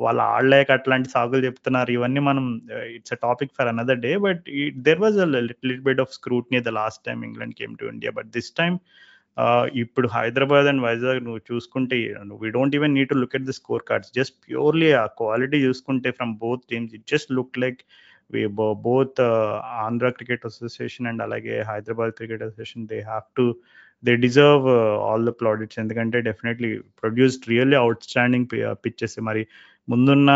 [0.05, 1.91] వాళ్ళు ఆడలేక అట్లాంటి సాగులు చెప్తున్నారు.
[1.97, 2.45] ఇవన్నీ మనం
[2.97, 4.43] it's a topic for another day but
[4.87, 8.29] there was a little bit of scrutiny the last time England came to India but
[8.37, 8.77] this time
[9.73, 11.97] ఇప్పుడు హైదరాబాద్ అండ్ వైజాగ్ నువ్వు చూసుకుంటే
[12.41, 16.11] we don't even need to look at the score cards just purely ఆ quality చూసుకుంటే
[16.11, 17.81] from both teams it just look like
[18.83, 19.21] both
[19.85, 23.45] Andhra cricket association and అలాగే Hyderabad cricket association they have to
[24.03, 24.67] they deserve
[25.07, 26.69] all the plaudits ఎందుకంటే definitely
[26.99, 28.47] produced really outstanding
[28.85, 29.43] pitches మరి
[29.89, 30.31] ముందున్న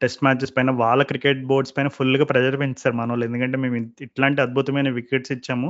[0.00, 4.40] test matches పైన వాళ్ళ cricket boards పైన ఫుల్గా pressure పెంచారు మన వాళ్ళు ఎందుకంటే మేము ఇట్లాంటి
[4.42, 5.68] అద్భుతమైన వికెట్స్ ఇచ్చాము.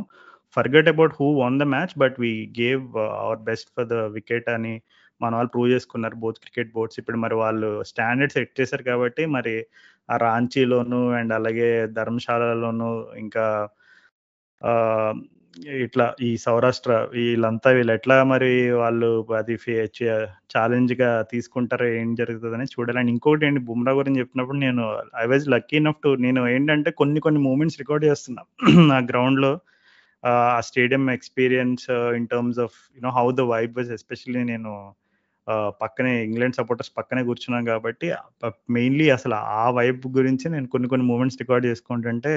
[0.56, 4.74] Forget about who won the match but we gave our best for the wicket అని
[5.20, 9.54] మన వాళ్ళు ప్రూవ్ చేసుకున్నారు బోత్ క్రికెట్ బోర్డ్స్ ఇప్పుడు మరి వాళ్ళు స్టాండర్డ్ సెట్ చేశారు కాబట్టి మరి
[10.08, 13.46] ఆ రాంచీలోను అండ్ అలాగే ధర్మశాలలోను ఇంకా
[15.66, 19.54] ఇట్లా ఈ సౌరాష్ట్ర వీళ్ళంతా వీళ్ళు ఎట్లా మరి వాళ్ళు అది
[20.56, 24.84] ఛాలెంజ్గా తీసుకుంటారో ఏం జరుగుతుందని చూడాలని ఇంకోటి ఏంటి బుమ్రా గురించి చెప్పినప్పుడు నేను
[25.22, 28.44] I was lucky enough to నేను ఏంటంటే కొన్ని కొన్ని మూమెంట్స్ రికార్డ్ చేస్తున్నా.
[28.96, 29.52] ఆ గ్రౌండ్లో
[30.24, 34.94] ఆ stadium experience in terms of you know how the vibe was especially నేను
[35.80, 38.08] పక్కనే ఇంగ్లాండ్ సపోర్టర్స్ పక్కనే కూర్చున్నాం కాబట్టి
[38.70, 42.34] మెయిన్లీ అసలు ఆ వైబ్ గురించి నేను కొన్ని కొన్ని మూమెంట్స్ రికార్డ్ చేసుకుంటుంటే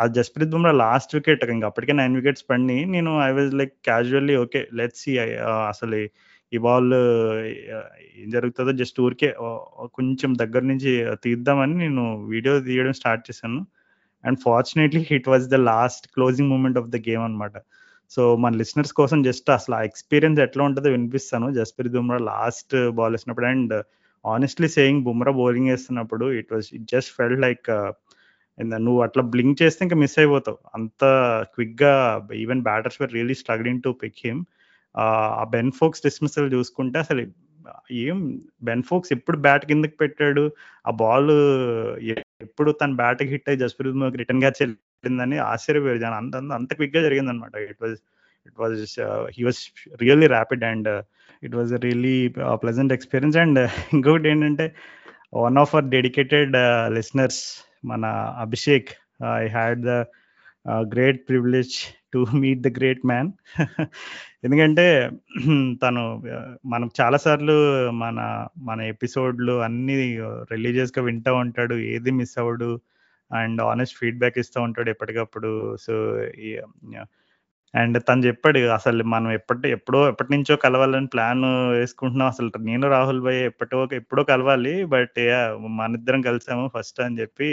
[0.00, 4.36] ఆ జస్ప్రీత్ బుమ్రా లాస్ట్ వికెట్ ఇంకా అప్పటికే నైన్ వికెట్స్ పడి నేను I was like casually
[4.36, 5.12] okay let's see
[5.68, 5.98] అసలు
[6.52, 6.90] ఈ బాల్
[8.22, 9.30] ఏం జరుగుతుందో జస్ట్ ఊరికే
[9.94, 10.92] కొంచెం దగ్గర నుంచి
[11.22, 13.60] తీద్దామని నేను వీడియో తీయడం స్టార్ట్ చేశాను.
[14.24, 17.56] And fortunately it was the last closing moment of the game అనమాట
[18.10, 21.46] సో మన లిసనర్స్ కోసం జస్ట్ అసలు ఆ ఎక్స్పీరియన్స్ ఎట్లా ఉంటుందో వినిపిస్తాను.
[21.52, 23.74] జస్ప్రీత్ బుమ్రా లాస్ట్ బాల్ వేసినప్పుడు and
[24.24, 27.68] honestly saying Bumrah bowling వేస్తున్నప్పుడు it was it just felt like
[28.64, 30.58] నువ్వు అట్లా బ్లింక్ చేస్తే ఇంకా మిస్ అయిపోతావు.
[30.74, 31.04] అంత
[31.54, 34.44] క్విక్గా even batters were really struggling to pick him
[34.96, 37.26] ఆ బెన్ ఫోక్స్ డిస్మిసల్ చూసుకుంటే అసలు
[37.92, 40.50] ఏం బెన్ ఫోక్స్ ఎప్పుడు బ్యాట్ కిందకి పెట్టాడు?
[40.86, 41.30] ఆ బాల్
[42.42, 47.56] ఎప్పుడు తన బ్యాట్ హిట్ అయ్యి జస్ప్రీత్ రిటర్న్ క్యాచ్ వెళ్ళిందని ఆశ్చర్యపోయారు అంత అంత క్విక్గా జరిగింది అనమాట
[47.56, 47.96] it was
[48.46, 49.00] it was
[49.38, 49.56] he was
[50.00, 51.02] really rapid and
[51.42, 53.58] it was really pleasant experience and
[53.94, 54.74] ఇంకొకటి ఏంటంటే
[55.34, 56.52] one of our dedicated
[56.94, 58.04] listeners మన
[58.44, 58.90] Abhishek
[59.40, 59.94] I had the
[60.94, 61.74] great privilege
[62.12, 63.30] to meet the great man
[64.44, 64.86] ఎందుకంటే
[65.82, 67.56] తను uh, మనం చాలాసార్లు
[67.94, 68.18] మన
[68.62, 69.94] మన ఎపిసోడ్లు అన్ని
[70.52, 72.70] రిలీజియస్గా వింటూ ఉంటాడు ఏది మిస్ అవ్వడు
[73.30, 75.52] అండ్ ఆనెస్ట్ ఫీడ్బ్యాక్ ఇస్తూ ఉంటాడు ఎప్పటికప్పుడు.
[75.76, 75.94] సో
[77.76, 81.42] అండ్ తను చెప్పాడు అసలు మనం ఎప్పటి ఎప్పుడో ఎప్పటి నుంచో కలవాలని ప్లాన్
[81.74, 82.28] వేసుకుంటున్నాం.
[82.28, 85.18] అసలు నేను రాహుల్ భాయ్ ఎప్పటో ఎప్పుడో కలవాలి బట్
[85.78, 87.50] మన ఇద్దరం కలిసాము ఫస్ట్ అని చెప్పి.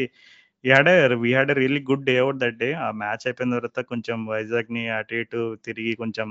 [0.64, 0.90] He had
[1.24, 4.84] we had a really good day out that day ఆ మ్యాచ్ అయిపోయిన తర్వాత కొంచెం వైజాగ్ని
[4.98, 6.30] అటు ఇటు తిరిగి కొంచెం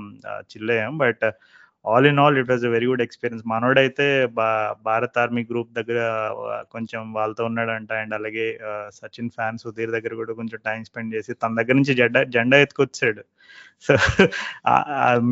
[0.51, 1.25] చిల్లయ్యాం but
[1.85, 4.05] all in all it was a very good experience మనోడైతే
[4.37, 4.47] బా
[4.87, 5.99] భారత్ ఆర్మీ గ్రూప్ దగ్గర
[6.73, 7.91] కొంచెం వాళ్ళతో ఉన్నాడంట.
[8.03, 8.45] అండ్ అలాగే
[8.99, 13.23] సచిన్ ఫ్యాన్ సుధీర్ దగ్గర కూడా కొంచెం టైం స్పెండ్ చేసి తన దగ్గర నుంచి జెండా జెండా ఎత్తుకొచ్చాడు.
[13.85, 13.93] సో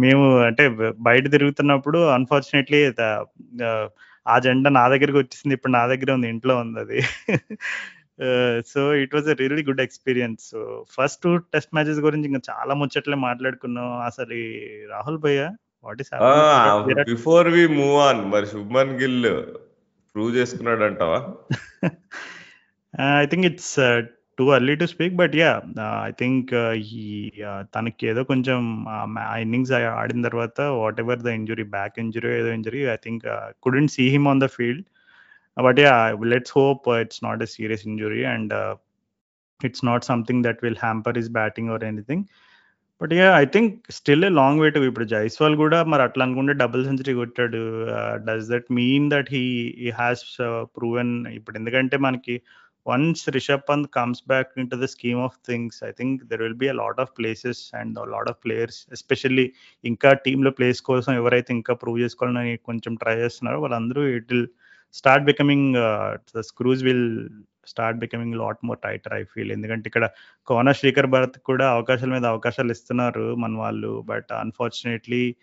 [0.03, 0.65] మేము అంటే
[1.09, 2.81] బయట తిరుగుతున్నప్పుడు అన్ఫార్చునేట్లీ
[4.25, 5.55] ఆ జెండా నా దగ్గరికి వచ్చేసింది.
[5.57, 6.99] ఇప్పుడు నా దగ్గర ఉంది ఇంట్లో ఉంది అది.
[8.71, 10.45] So it was a really good experience
[10.95, 13.89] first two test matches గురించి ఇంకా చాలా ముచ్చట్లే మాట్లాడుకున్నాం.
[14.09, 14.37] అసలు
[14.93, 15.41] Rahul bhaiya
[15.85, 16.11] what is
[17.13, 19.27] before we move on మరి శుభ్మన్ గిల్
[20.15, 21.19] ప్రూవ్ చేసుకున్నాడు అంటావా
[23.21, 23.75] I think it's
[24.39, 25.51] too early to speak but yeah
[26.07, 26.51] I think
[26.99, 27.05] he
[27.75, 28.61] తనకి ఏదో కొంచెం
[29.31, 30.61] ఆ ఇన్నింగ్స్ ఆడిన తర్వాత
[31.05, 33.25] whatever the injury back injury ఏదో injury I think
[33.65, 34.83] couldn't see him on the field
[35.57, 38.75] but yeah let's hope uh, it's not a serious injury and uh,
[39.61, 42.27] it's not something that will hamper his batting or anything.
[43.01, 46.53] But yeah I think still a long way to ఇప్పుడు జైస్వాల్ కూడా మరి అట్లా అనుకుంటే
[46.53, 47.61] double century కొట్టాడు.
[48.27, 49.43] Does that mean that he
[49.81, 50.23] he has
[50.77, 52.35] proven ఇప్పుడు ఎందుకంటే మనకి
[52.85, 56.59] once Rishabh Pant comes back in to the scheme of things I think there will
[56.63, 59.47] be a lot of places and lot of players especially
[59.83, 64.49] ఇంకా టీంలో place కోసం ఎవరైతే ఇంకా prove చేసుకోవాలని కొంచెం ట్రై చేస్తున్నారో వాళ్ళందరూ it will
[64.95, 67.03] start becoming uh, the screws will
[67.67, 70.09] start becoming lot more tighter I feel ఎందుకంటే ఇక్కడ
[70.47, 74.01] కోన శ్రీకర్ భరత్ కూడా అవకాశాల మీద అవకాశాలు ఇస్తున్నారు మన వాళ్ళు.
[74.01, 75.35] But unfortunately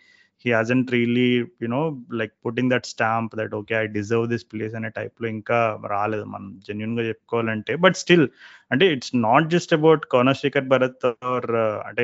[0.45, 1.29] he hasn't really
[1.63, 1.83] you know
[2.19, 6.23] like putting that stamp that okay i deserve this అనే టైప్లో ఇంకా రాలేదు.
[6.23, 8.27] మనం జెన్యున్గా చెప్పుకోవాలంటే బట్ స్టిల్
[8.71, 11.51] అంటే it's not just about Konasekhar Bharat or
[11.87, 12.03] అంటే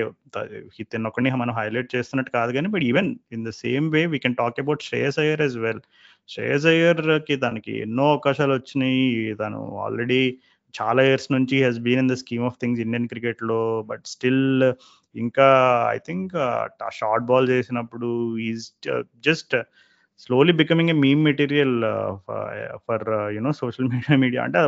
[0.79, 4.35] ఇతను ఒకరిని మనం హైలైట్ చేస్తున్నట్టు కాదు కానీ but even in the same way we can
[4.35, 5.81] talk about Shreyas Iyer as well
[6.29, 9.35] Shreyas అయ్యర్కి తనకి ఎన్నో అవకాశాలు వచ్చినాయి.
[9.35, 10.37] తను ఆల్రెడీ
[10.81, 14.73] చాలా ఇయర్స్ నుంచి he's been in the scheme of things Indian క్రికెట్లో బట్ స్టిల్
[15.15, 15.47] ఇంకా
[15.95, 16.33] ఐ థింక్
[16.99, 18.09] షార్ట్ బాల్ చేసినప్పుడు
[18.49, 18.65] is
[19.27, 19.55] just
[20.19, 21.73] slowly becoming a meme material
[22.87, 23.03] for
[23.35, 24.59] you know social media media అంటే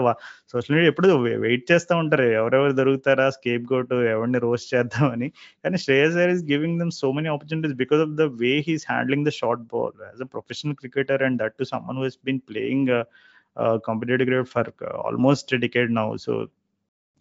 [0.53, 1.09] సోషల్ మీడియా ఎప్పుడు
[1.45, 2.25] wait చేస్తూ ఉంటారు.
[2.39, 5.27] ఎవరెవరు దొరుకుతారా స్కేప్ గోట్ ఎవరిని రోస్ట్ చేద్దామని.
[5.63, 9.25] కానీ Shreyas Iyer is giving them so many opportunities because of the way he's handling
[9.25, 12.91] the short ball as a professional cricketer and that to someone who he's been playing
[13.89, 14.71] competitive cricket for
[15.07, 16.33] almost decade now so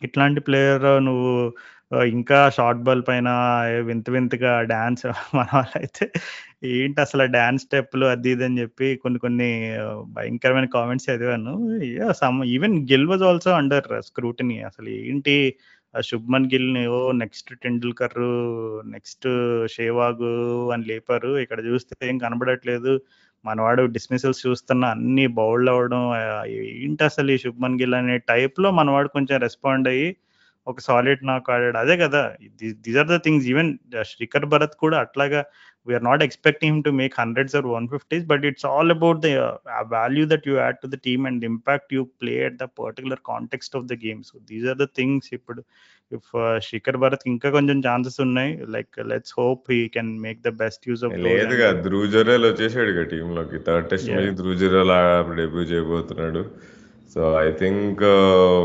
[0.02, 1.30] ఇట్లాంటి player నువ్వు
[2.12, 3.28] ఇంకా short ball పైన
[3.88, 5.04] వింత వింతగా dance
[5.38, 6.06] మన వాళ్ళైతే
[6.76, 9.48] ఏంటి అసలు డాన్స్ స్టెప్లు అది ఇది అని చెప్పి కొన్ని కొన్ని
[10.16, 11.52] భయంకరమైన కామెంట్స్ చదివాను.
[12.22, 14.56] Some even Gill was also under scrutiny.
[14.62, 15.36] అసలు ఏంటి
[15.94, 18.18] శుభ్మన్ గిల్ని ఓ నెక్స్ట్ టెండూల్కర్
[18.94, 19.28] నెక్స్ట్
[19.76, 20.26] షేవాగ్
[20.74, 21.32] అని లేపారు.
[21.44, 22.94] ఇక్కడ చూస్తే ఏం కనబడట్లేదు.
[23.44, 26.02] మనవాడు డిస్మిసల్స్ చూస్తున్న అన్ని బౌల్డ్ అవ్వడం
[26.82, 30.08] ఏంటి అసలు ఈ శుభ్మన్ గిల్ అనే టైప్లో మనవాడు కొంచెం రెస్పాండ్ అయ్యి
[30.66, 31.78] ఒక సాలిడ్ నాకు ఆడాడు.
[31.84, 32.22] అదే కదా
[32.86, 33.70] these are the things even
[34.12, 35.40] Srikar Bharat కూడా అట్లాగా
[35.86, 39.28] we're not expecting him to make hundreds or one fifties but it's all about the
[39.96, 43.76] value that you add to the team and impact you play at the particular context
[43.80, 45.62] of the game so these are the things ఇప్పుడు
[46.12, 46.30] if
[46.70, 51.04] Srikar Bharat ఇంకా కొంచెం chances ఉన్నాయి like let's hope he can make the best use
[51.04, 53.58] of లేదుగా ధ్రువ్ జరేల్ వచ్చేసాడు ఇక టీమ్లోకి.
[53.68, 54.92] Third test match Dhruv Jurel
[55.40, 56.42] debut చేయబోతున్నాడు.
[57.12, 58.02] So I think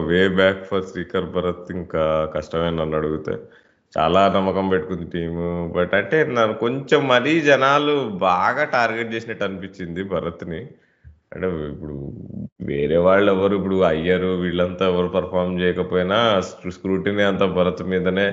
[0.10, 2.04] way back for Srikar Bharat ఇంకా
[2.36, 3.34] కష్టమే నన్ను అడిగితే.
[3.94, 7.96] చాలా నమ్మకం పెట్టుకుంది టీము బట్ అంటే నన్ను కొంచెం మరీ జనాలు
[8.28, 10.62] బాగా టార్గెట్ చేసినట్టు అనిపించింది భరత్ని.
[11.34, 11.96] అంటే ఇప్పుడు
[12.70, 16.18] వేరే వాళ్ళు ఎవరు ఇప్పుడు అయ్యారు వీళ్ళంతా ఎవరు పర్ఫామ్ చేయకపోయినా
[16.78, 18.28] స్క్రూటినీ అంతా భరత్ మీదనే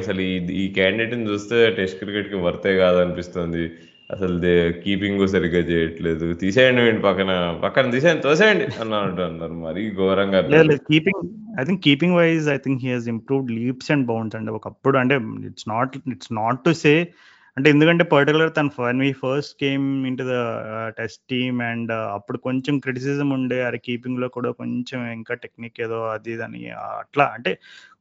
[0.00, 0.20] అసలు
[0.62, 3.64] ఈ క్యాండిడేట్ని చూస్తే టెస్ట్ క్రికెట్కి వర్తే కాదనిపిస్తుంది.
[4.10, 4.38] అసలు
[4.84, 6.34] కీపింగ్ సరిగ్గా చేయట్లేదు.
[6.34, 7.30] తీసేయండి ఏంటి పక్కన
[7.62, 10.40] పక్కన తీసేయండి తోసేయండి అన్నట్టు అన్నారు మరి ఘోరంగా
[10.90, 11.22] keeping
[11.60, 14.50] I think keeping wise I think he has improved leaps and bounds అండి.
[14.50, 16.94] ఒకప్పుడు అంటే it's not it's not to say
[17.56, 20.36] అంటే ఎందుకంటే పర్టికులర్ తన one we first game in the
[20.98, 23.62] test team and అప్పుడు కొంచెం క్రిటిసిజం ఉండే.
[23.62, 27.52] అరే కీపింగ్లో కూడా కొంచెం ఇంకా టెక్నిక్ ఏదో అది అని అట్లా అంటే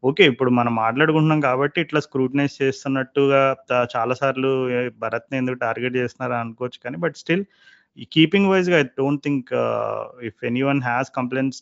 [0.04, 3.42] ఓకే ఇప్పుడు మనం మాట్లాడుకుంటున్నాం కాబట్టి ఇట్లా స్క్రూటనైజ్ చేస్తున్నట్టుగా
[3.96, 4.52] చాలా సార్లు
[5.00, 7.46] భరత్ని ఎందుకు టార్గెట్ చేస్తున్నారు అనుకోవచ్చు కానీ బట్ స్టిల్
[7.98, 9.50] ఈ కీపింగ్ వైజ్గా I don't think
[10.24, 11.62] if anyone has complaints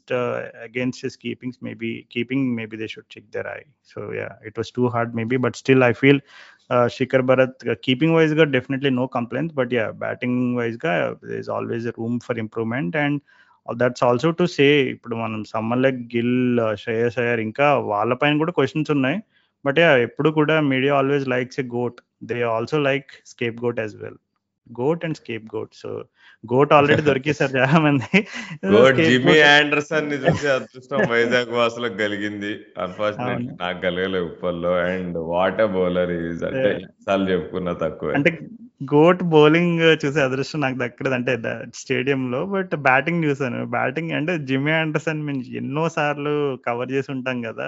[0.63, 4.71] against his keepings maybe keeping maybe they should check there I so yeah it was
[4.71, 6.21] too hard maybe but still I feel
[6.89, 10.93] Srikar Bharat keeping వైజ్గా definitely no complaints but yeah batting వైజ్గా
[11.39, 13.19] is always room for improvement and
[13.67, 18.91] that's also to say ఇప్పుడు మనం summer like Gill Shreyas Iyer ఇంకా వాళ్ళపైన కూడా questions
[18.91, 19.19] ఉన్నాయి.
[19.65, 23.11] But ఎప్పుడు కూడా media always likes a goat they also like
[23.65, 24.19] scapegoat as well
[24.79, 25.17] goat and
[25.55, 25.89] scapegoat so
[26.43, 28.19] goat already దొరికేసారు చాలా మంది
[29.09, 32.51] జిమ్మీ ఆండర్సన్ని చూసి అదృష్టం వైజాగ్ వాసులకు కలిగింది.
[32.83, 36.71] అన్ఫార్చునేట్ నాకు కలగలేదు ఉప్పల్లో అండ్ వాట్ బౌలర్ ఈజ్ అంటే
[37.05, 38.11] సార్లు చెప్పుకున్న తక్కువ.
[38.11, 38.31] అంటే
[38.81, 41.15] గోట్ బౌలింగ్ చూసే అదృష్టం నాకు దక్కలేదు.
[41.17, 41.33] అంటే
[41.81, 46.33] స్టేడియంలో బట్ బ్యాటింగ్ చూసాను బ్యాటింగ్ అంటే జిమ్మీ ఆండర్సన్ మేము ఎన్నో సార్లు
[46.67, 47.67] కవర్ చేసి ఉంటాం కదా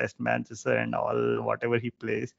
[0.00, 1.24] test matches and all
[1.64, 2.32] whatever he plays.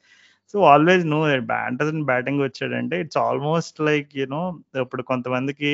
[0.54, 1.20] So always no
[1.68, 4.42] Anderson batting వచ్చాడంటే it's almost like you know
[4.82, 5.74] ఇప్పుడు కొంతమందికి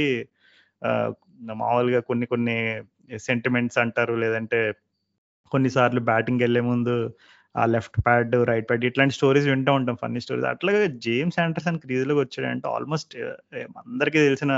[1.62, 2.58] మామూలుగా కొన్ని కొన్ని
[3.20, 4.14] సెంటిమెంట్స్ అంటారు.
[4.14, 4.60] లేదంటే
[5.52, 6.96] కొన్నిసార్లు బ్యాటింగ్ వెళ్ళే ముందు
[7.56, 10.48] ఆ లెఫ్ట్ ప్యాడ్ రైట్ ప్యాడ్ ఇట్లాంటి స్టోరీస్ వింటూ ఉంటాం ఫన్నీ స్టోరీస్.
[10.48, 13.14] అట్లాగే జేమ్స్ ఆండర్సన్ క్రీజ్లోకి వచ్చాడంటే ఆల్మోస్ట్
[13.78, 14.54] అందరికీ తెలిసిన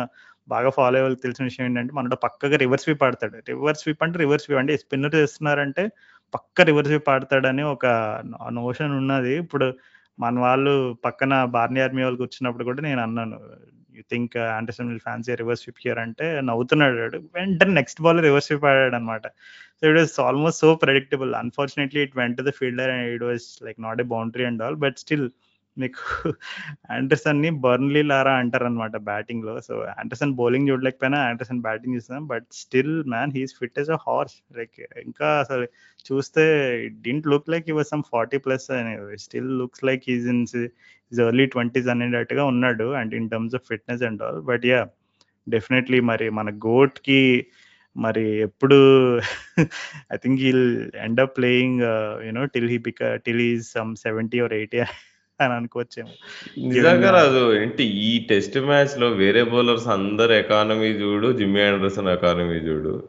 [0.47, 3.37] బాగా ఫాలో అయ్యే వాళ్ళకి తెలిసిన విషయం ఏంటంటే మనలో పక్కగా రివర్స్ స్వీప్ ఆడతాడు.
[3.49, 5.83] రివర్స్ స్వీప్ అంటే రివర్స్ స్వీప్ అంటే స్పిన్నర్ చేస్తున్నారంటే
[6.33, 7.85] పక్క రివర్స్ స్వీప్ ఆడతాడని ఒక
[8.59, 9.33] నోషన్ ఉన్నది.
[9.43, 9.67] ఇప్పుడు
[10.19, 10.73] మన వాళ్ళు
[11.05, 13.37] పక్కన బార్నీ ఆర్మీ వాళ్ళకి వచ్చినప్పుడు కూడా నేను అన్నాను
[14.01, 18.65] you think Anderson will fancy reverse sweep here అంటే నవ్వుతున్నాడు వెంటనే నెక్స్ట్ బాల్ రివర్స్ స్వీప్
[18.65, 19.25] ఆడాడు అనమాట
[19.77, 23.79] so it was almost so predictable unfortunately it went the fielder and it was like
[23.79, 25.27] not a boundary and all but still
[25.77, 26.31] మీకు
[26.91, 33.03] ఆండర్సన్ని Brian Lara అంటారు అనమాట బ్యాటింగ్లో సో ఆండర్సన్ బౌలింగ్ చూడలేకపోయినా Anderson batting చూస్తాం but still
[33.05, 34.35] man he's fit as a horse.
[34.57, 35.67] Like ఇంకా అసలు
[36.11, 36.43] చూస్తే
[37.01, 38.67] didn't look like he some forty plus
[39.15, 40.45] still looks like he's in
[41.11, 42.93] his early twenties అనేటట్టుగా ఉన్నాడు.
[42.93, 44.87] And in terms of fitness and all but yeah
[45.49, 47.45] definitely మరి మన గోట్కి
[47.95, 48.77] మరి ఎప్పుడు
[50.13, 51.81] I think he'll end up playing
[52.27, 54.79] you know till he బిక till he's some seventy or eighty
[55.41, 56.09] అని అనుకోవచ్చేమో.
[56.67, 63.03] నిజంగా రాదు ఏంటి ఈ టెస్ట్ మ్యాచ్లో వేరే బౌలర్స్ అందరు ఎకానమీ చూడు జిమ్మీ ఆండర్సన్ ఎకానమీ చూడు.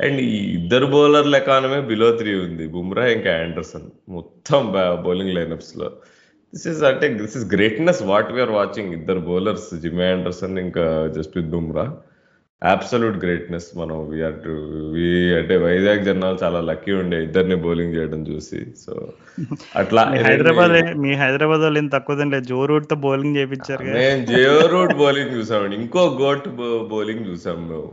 [0.00, 2.66] అండ్ ఈ ఇద్దరు బౌలర్ల ఎకానమీ బిలో త్రీ ఉంది.
[2.66, 3.88] బుమ్రా ఇంకా ఆండర్సన్.
[4.08, 4.72] మొత్తం
[5.04, 5.92] బౌలింగ్ లైనప్స్లో.
[6.54, 11.48] దిస్ ఇస్ అంటే this is greatness what we're watching ఇద్దరు బౌలర్స్ జిమ్మీ ఆండర్సన్ ఇంకా జస్ప్రీత్
[11.48, 11.96] బుమ్రా.
[12.62, 14.38] అబ్సల్యూట్ గ్రేట్నెస్ మనం వీఆర్
[15.38, 17.18] అంటే వైజాగ్ జనాలు చాలా లక్కీ ఉండే.
[17.24, 18.60] ఇద్దరిని బౌలింగ్ చేయడం చూసి.
[18.84, 18.94] సో
[19.82, 22.46] అట్లా హైదరాబాద్ మీ హైదరాబాద్ వాళ్ళు ఏం తక్కువ తినలేదు.
[22.46, 25.76] జో రూట్తో బౌలింగ్ చేయించారు మేము జియో రూట్ బౌలింగ్ చూసామండి.
[25.76, 26.48] ఇంకో గోట్
[26.92, 27.88] బౌలింగ్ చూసాం మేము.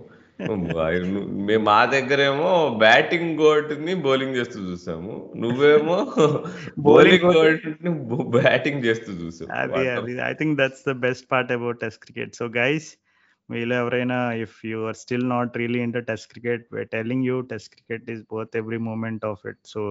[1.48, 5.14] మేము మా దగ్గరేమో బ్యాటింగ్ గోట్ని బౌలింగ్ చేస్తూ చూసాము.
[5.36, 5.98] నువ్వేమో
[6.88, 7.92] బౌలింగ్ గోట్ని
[8.40, 9.50] బ్యాటింగ్ చేస్తూ చూసావు.
[10.30, 12.90] I think that's the best part about test cricket so guys
[13.49, 18.09] మీలో ఎవరైనా if you are still not really into test cricket telling you test cricket
[18.11, 19.83] is both every moment of it so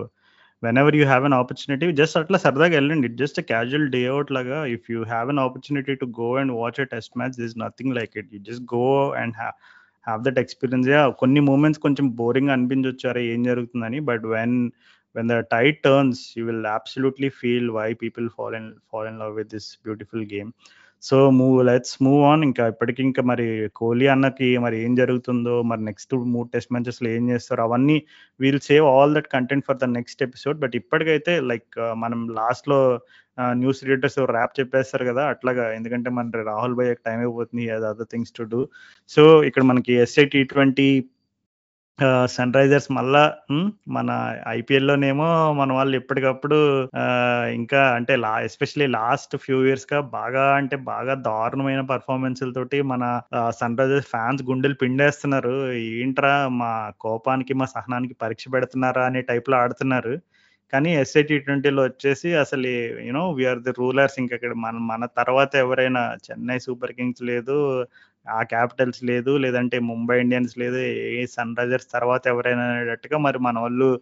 [0.77, 4.59] whenever you have an opportunity just అట్లా సరదాగా వెళ్ళండి it just casual day out లాగా
[4.75, 8.15] if you have an opportunity to go and watch a test match this nothing like
[8.17, 8.85] it you just go
[9.21, 9.35] and
[10.07, 14.57] have that experience కొన్ని moments కొంచెం boring అనిపించవచ్చు అరే ఏం జరుగుతుందని but when
[15.15, 19.33] when the tide turns you will absolutely feel why people fall in fall in love
[19.35, 20.51] with this beautiful game
[21.04, 25.82] so move let's move on ఇంకా ఇప్పటికి ఇంకా మరి కోహ్లీ అన్నకి మరి ఏం జరుగుతుందో మరి
[25.84, 27.96] నెక్స్ట్ మూడు టెస్ట్ మ్యాచెస్లో ఏం చేస్తారో అవన్నీ
[28.40, 32.80] we'll save all that content for the next episode but ఇప్పటికైతే లైక్ uh, మనం లాస్ట్లో
[33.54, 35.64] న్యూస్ రీడర్స్ ర్యాప్ చెప్పేస్తారు కదా అట్లాగా.
[35.72, 38.60] ఎందుకంటే మన రాహుల్ భయ్ టైం అయిపోతుంది అది other things to do
[39.10, 40.88] so ఇక్కడ మనకి SA T twenty
[42.34, 43.20] Sunrisers మళ్ళా
[43.96, 44.10] మన
[44.54, 45.26] ఐపీఎల్లోనేమో
[45.58, 46.56] మన వాళ్ళు ఎప్పటికప్పుడు
[47.58, 53.04] ఇంకా అంటే లా ఎస్పెషలీ లాస్ట్ ఫ్యూ ఇయర్స్గా బాగా అంటే బాగా దారుణమైన పర్ఫార్మెన్స్లతోటి మన
[53.60, 55.54] సన్ రైజర్స్ ఫ్యాన్స్ గుండెలు పిండేస్తున్నారు.
[56.00, 56.72] ఏంట్రా మా
[57.06, 60.14] కోపానికి మా సహనానికి పరీక్ష పెడుతున్నారా అనే టైప్లో ఆడుతున్నారు.
[60.72, 62.68] కానీ ఎస్ఐ టీ ట్వంటీలో వచ్చేసి అసలు
[63.08, 67.56] యూనో వీఆర్ ది రూలర్స్ ఇంకా ఇక్కడ మన మన తర్వాత ఎవరైనా చెన్నై సూపర్ కింగ్స్ లేదు
[68.28, 73.58] ఆ క్యాపిటల్స్ లేదు లేదంటే ముంబై ఇండియన్స్ లేదు ఏ సన్ రైజర్స్ తర్వాత ఎవరైనా అనేటట్టుగా మరి మన
[73.58, 74.00] వాళ్ళు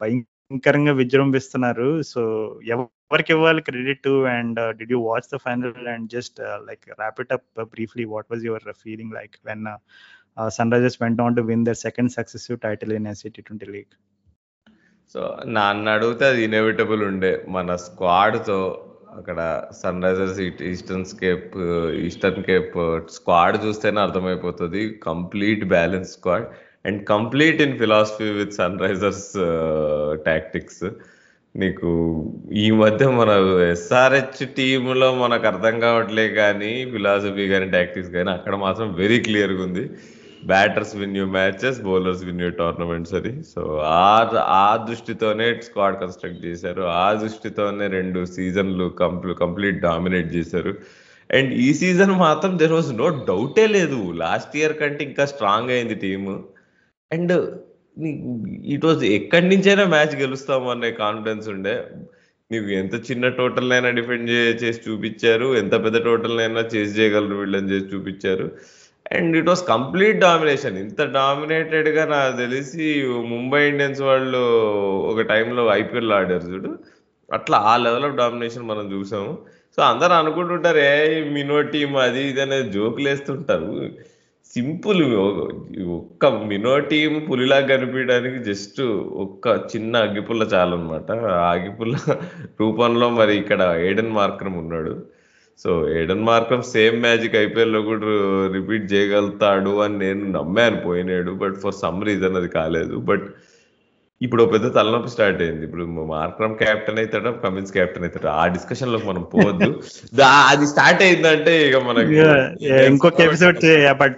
[0.00, 2.02] భయంకరంగా విజృంభిస్తున్నారు.
[2.02, 2.22] సో
[2.64, 4.08] ఎవరికి ఇవ్వాలి credit?
[4.08, 8.62] And did you watch the final and just like wrap it up briefly what was your
[8.84, 9.66] feeling like when
[10.72, 13.92] Sunrisers went on to win their second successive title in SA T twenty league
[15.12, 17.44] so నన్ను అడిగితే అది inevitable ఉండే.
[17.48, 18.88] మన స్క్వాడ్తో
[19.18, 19.38] అక్కడ
[20.04, 20.38] Sunrisers
[20.72, 21.54] Eastern scape
[22.08, 22.76] Eastern Cape
[23.16, 24.82] squad చూస్తేనే అర్థమైపోతుంది.
[25.08, 26.46] Complete balance squad
[26.86, 28.54] and complete in philosophy with
[28.84, 29.26] Sunrisers
[30.28, 30.84] tactics.
[31.54, 31.90] నీకు
[32.64, 33.30] ఈ మధ్య మన
[33.72, 39.84] ఎస్ఆర్హెచ్ టీంలో మనకు అర్థం కావట్లే కానీ ఫిలాసఫీ కానీ టాక్టిక్స్ కానీ అక్కడ మాత్రం వెరీ క్లియర్గా ఉంది.
[40.46, 43.42] Batters win you matches bowlers win you tournaments అది.
[43.42, 46.82] సో ఆ ఆ దృష్టితోనే స్క్వాడ్ కన్స్ట్రక్ట్ చేశారు.
[46.82, 50.74] ఆ దృష్టితోనే రెండు సీజన్లు కంప్లీ కంప్లీట్ డామినేట్ చేశారు.
[51.30, 54.12] అండ్ ఈ సీజన్ మాత్రం దెర్ వాజ్ నో డౌటే లేదు.
[54.12, 56.44] లాస్ట్ ఇయర్ కంటే ఇంకా స్ట్రాంగ్ అయింది టీము
[57.12, 57.56] అండ్
[58.64, 61.84] ఇట్ వాజ్ ఎక్కడి నుంచైనా మ్యాచ్ గెలుస్తాము అనే కాన్ఫిడెన్స్ ఉండే.
[62.52, 65.56] నీకు ఎంత చిన్న టోటల్ అయినా డిఫెండ్ చేసి చూపించారు.
[65.56, 68.50] ఎంత పెద్ద టోటల్ అయినా చేసి చేయగలరు వీళ్ళని చేసి చూపించారు.
[69.12, 74.38] And it was complete domination ఇంత డామినేటెడ్గా నాకు తెలిసి ముంబై ఇండియన్స్ వాళ్ళు
[75.00, 76.78] ఒక టైంలో ఐపీఎల్ ఆడారు చూడు.
[77.32, 79.38] అట్లా ఆ లెవెల్ ఆఫ్ డామినేషన్ మనం చూసాము.
[79.76, 83.90] సో అందరు అనుకుంటుంటారు ఏ మినో టీమ్ అది ఇది అనేది జోకులు వేస్తుంటారు.
[84.54, 85.14] సింపుల్
[85.82, 88.80] ఒక్క మినో టీం పులిలా కనిపించడానికి జస్ట్
[89.24, 89.46] ఒక్క
[89.76, 91.96] చిన్న అగ్గిపుల్ల చాలన్నమాట ఆ అగ్గిపుల్ల
[92.60, 95.02] రూపంలో మరి ఇక్కడ ఏడెన్ మార్కరం ఉన్నాడు.
[95.58, 98.06] So Aiden Markram same magic ఐపీఎల్లో కూడా
[98.52, 102.96] రిపీట్ చేయగలుగుతాడు అని నేను నమ్మాను పోయినాడు బట్ ఫర్ సమ్ రీజన్ అది కాలేదు.
[103.10, 103.26] బట్
[104.22, 105.64] ఇప్పుడు పెద్ద తలనొప్పి స్టార్ట్ అయింది.
[105.64, 107.30] ఇప్పుడు మార్క్రమ్ క్యాప్టెన్ అవుతాడా?
[107.30, 108.26] కమిన్స్ క్యాప్టెన్ అవుతాడు?
[108.26, 109.68] ఆ డిస్కషన్లో మనం పోవద్దు.
[110.50, 112.16] అది స్టార్ట్ అయిందంటే ఇక మనకి
[112.86, 113.56] ఇంకొక ఎపిసోడ్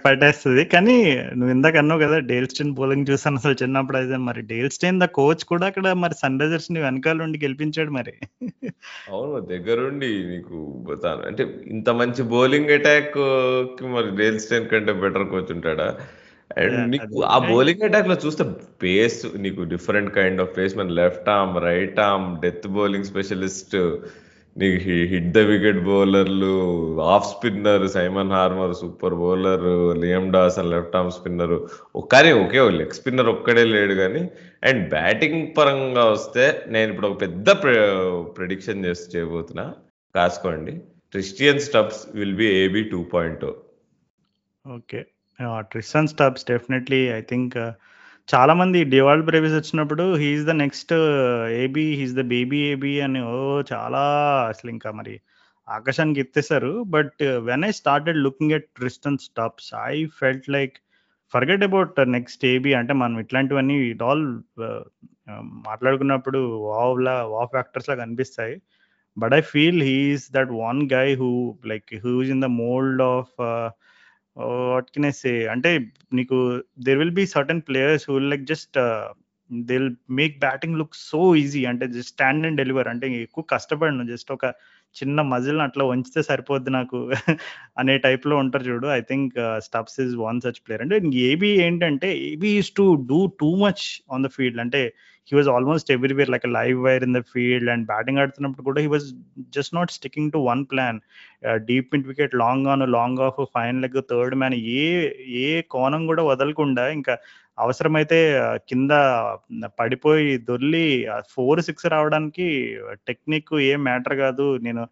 [0.05, 0.65] పట్టేస్తుంది.
[0.65, 4.17] కానీ నువ్వు ఇందాక అన్నావు కదా డేల్ స్టైన్ బౌలింగ్ చూసాను అసలు చిన్నప్పుడు అయితే.
[4.17, 8.15] మరి డేల్ స్టైన్ ద కోచ్ కూడా అక్కడ మరి సన్ రైజర్స్ని వెనకాల ఉండి గెలిపించాడు మరి.
[9.11, 10.59] అవును దగ్గరుండి నీకు
[11.27, 13.17] అంటే ఇంత మంచి బౌలింగ్ అటాక్
[13.83, 15.97] మరి డేల్ స్టైన్ కంటే బెటర్ కోచ్ ఉంటాడా?
[16.57, 18.43] అండ్ నీకు ఆ బౌలింగ్ అటాక్లో చూస్తే
[18.83, 23.75] పేస్ నీకు డిఫరెంట్ కైండ్ ఆఫ్ పేస్ మన left arm right arm death bowling specialist
[24.57, 26.51] నీకు హిట్ ద వికెట్ బౌలర్లు
[27.01, 29.65] off spinner Simon Harmer super bowler
[29.99, 31.55] Liam Dawson left arm spinner
[32.13, 34.29] కానీ ఒకే లెగ్ స్పిన్నర్ ఒక్కడే లేడు కానీ
[34.63, 37.49] అండ్ బ్యాటింగ్ పరంగా వస్తే నేను ఇప్పుడు ఒక పెద్ద
[38.37, 39.73] ప్రెడిక్షన్ చేసి చేయబోతున్నా.
[40.15, 40.71] కాసుకోండి.
[41.11, 43.45] Christian Stubbs will be AB two point
[44.65, 45.05] okay
[45.61, 47.55] Tristan Stubbs definitely I think
[48.27, 50.93] చాలా మంది డివాల్డ్ బ్రేవిస్ వచ్చినప్పుడు he's the next
[51.63, 53.35] AB he's the baby AB అని ఓ
[53.73, 54.03] చాలా
[54.49, 55.15] అసలు ఇంకా మరి
[55.67, 60.75] ఆకాశానికి ఎత్తేసారు but when I started looking at Tristan Stubbs I felt like
[61.33, 64.25] forget about next AB అంటే మనం ఇట్లాంటివన్నీ ఇట్ ఆల్
[65.67, 68.55] మాట్లాడుకున్నప్పుడు వావ్ లా వావ్ ఫ్యాక్టర్స్ లా కనిపిస్తాయి
[69.17, 71.31] but I feel he's that one guy who
[71.65, 73.33] like who's in the mould of
[74.37, 75.71] what can I say అంటే
[76.13, 76.37] నీకు
[76.85, 78.77] there will be certain players who like just
[79.49, 84.05] they will make batting look so easy అంటే just stand and deliver అంటే ఎక్కువ కష్టపడను.
[84.13, 84.45] Just ఒక
[84.95, 86.97] చిన్న muscle అట్లా వంచితే సరిపోద్ది నాకు
[87.77, 88.87] అనే టైప్లో ఉంటారు చూడు.
[88.97, 90.97] I think Stubbs is one such player అంటే
[91.29, 93.83] ఏబీ ఏంటంటే AB is to do too much
[94.13, 94.81] on the field అంటే
[95.27, 98.89] he was almost everywhere like live wire in the field and batting ఆడుతున్నప్పుడు కూడా he
[98.95, 99.07] was
[99.57, 100.99] just not sticking to one plan
[101.69, 104.85] deep in wicket long on long off fine leg third man ఏ
[105.45, 107.15] ఏ కోణం కూడా వదలకుండా ఇంకా
[107.57, 108.17] అవసరమైతే
[108.69, 108.91] కింద
[109.79, 110.85] పడిపోయి దొల్లి
[111.35, 112.47] ఫోర్ సిక్స్ రావడానికి
[113.09, 114.47] టెక్నిక్ ఏం మ్యాటర్ కాదు.
[114.67, 114.83] నేను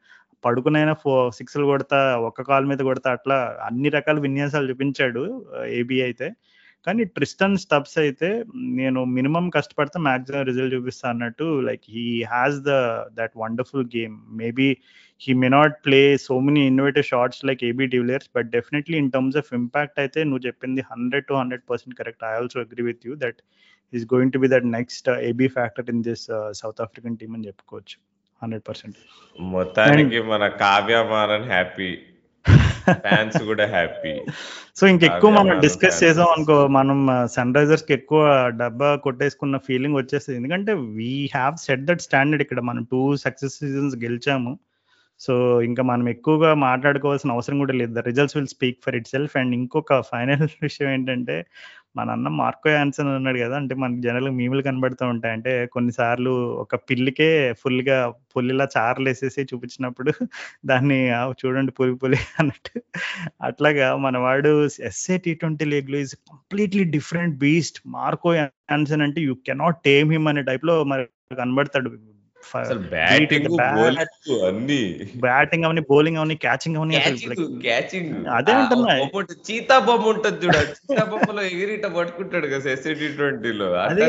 [0.44, 5.24] పడుకునైనా ఫో సిక్స్లు కొడతా ఒక్క కాల్ మీద కొడతా అట్లా అన్ని రకాల విన్యాసాలు చూపించాడు
[5.80, 6.28] ఏబీ అయితే.
[6.88, 8.30] కానీ ట్రిస్టన్ స్టబ్స్ అయితే
[8.80, 12.74] నేను మినిమం కష్టపడితే మాక్సిమం రిజల్ట్ చూపిస్తా అన్నట్టు like he has the
[13.14, 14.68] that wonderful game maybe
[15.22, 19.38] he may not play so many innovative shots like AB de Villiers but definitely in terms
[19.38, 23.16] of impact అయితే నువ్వు చెప్పింది hundred to hundred percent correct I also agree with you
[23.16, 23.40] that
[23.94, 27.98] is going to be that next AB factor in this South African team అని చెప్పుకోవచ్చు
[28.42, 28.98] hundred percent
[29.40, 31.92] మొత్తానికి మన Kavya Maran happy
[32.90, 34.14] fans కూడా happy
[34.76, 40.38] so ఇంకెక్కువ మనం డిస్కస్ చేసాం అనుకో మనం సన్ రైజర్స్కి ఎక్కువ డబ్బా కొట్టేసుకున్న ఫీలింగ్ వచ్చేస్తుంది.
[40.38, 42.60] ఎందుకంటే we have set that standard ఇక్కడ.
[42.60, 44.60] మనం టూ సక్సెస్ సీజన్స్ గెలిచాము.
[45.20, 47.94] సో ఇంకా మనం ఎక్కువగా మాట్లాడుకోవాల్సిన అవసరం కూడా లేదు.
[47.94, 51.46] The results will speak for itself and ఇంకొక ఫైనల్ విషయం ఏంటంటే
[51.96, 55.34] మన అన్న మార్కో యాన్సన్ అన్నాడు కదా అంటే మనకి జనరల్ మీములు కనబడుతూ ఉంటాయి.
[55.34, 56.32] అంటే కొన్నిసార్లు
[56.64, 57.30] ఒక పిల్లికే
[57.62, 57.98] ఫుల్గా
[58.36, 60.12] పుల్లిలా చార్లు వేసేసి చూపించినప్పుడు
[60.66, 61.00] దాన్ని
[61.42, 62.74] చూడండి పులి పులి అన్నట్టు.
[63.42, 64.54] అట్లాగా మన వాడు
[64.90, 67.80] ఎస్ఏ టీ ట్వంటీ లీగ్లో is completely different beast.
[67.98, 71.06] Marco Jansen అంటే యూ కెనాట్ టేమ్ హిమ్ అనే టైప్లో మరి
[71.42, 71.90] కనబడతాడు
[72.92, 73.48] బ్యాటింగ్
[74.48, 74.80] అన్ని.
[75.24, 77.00] బ్యాటింగ్ అవని బౌలింగ్ అవని క్యాచింగ్ అవని
[77.66, 78.94] క్యాచింగ్ అదే అంటున్నా
[79.48, 83.68] చీతా బొమ్మ ఉంటుంది చూడ చీతా బొమ్మలో ఎగిరిట పట్టుకుంటాడు కదా ఎస్ఐటి ట్వంటీలో.
[83.84, 84.08] అదే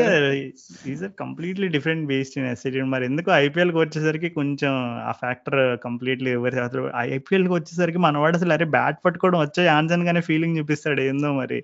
[0.91, 4.73] is completely different based in SA T మరి ఎందుకు ఐపీఎల్కి వచ్చేసరికి కొంచెం
[5.03, 10.21] ఆ ఫ్యాక్టర్ కంప్లీట్లీ ఎవరి అసలు ఐపీఎల్కి వచ్చేసరికి మనవాడు అసలు అరే బ్యాట్ పట్టుకోవడం వచ్చే ఆన్సన్ గానే
[10.21, 11.59] ఫీలింగ్ చూపిస్తాడు ఏందో మరి.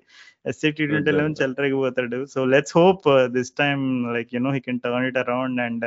[0.46, 3.82] SA T twenty eleven చెలరేగిపోతాడు so let's hope this time
[4.14, 5.84] like you know he can turn it around and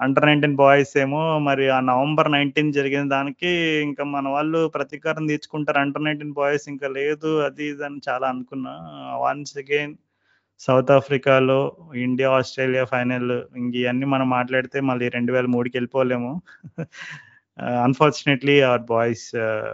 [0.00, 3.50] under nineteen boys ఏమో మరి ఆ నవంబర్ నైన్టీన్ జరిగిన దానికి
[3.82, 8.74] ఇంకా మన వాళ్ళు ప్రతీకారం తీర్చుకుంటారు అండర్ నైన్టీన్ బాయ్స్ ఇంకా లేదు అది ఇది అని చాలా అనుకున్నా.
[9.24, 9.94] వన్స్ అగైన్
[10.60, 11.58] సౌత్ ఆఫ్రికాలో
[12.02, 16.30] ఇండియా ఆస్ట్రేలియా ఫైనల్ ఇంక ఇవన్నీ మనం మాట్లాడితే మళ్ళీ రెండు వేల మూడుకి వెళ్ళిపోలేము.
[17.84, 19.26] అన్ఫార్చునేట్లీ అవర్ బాయ్స్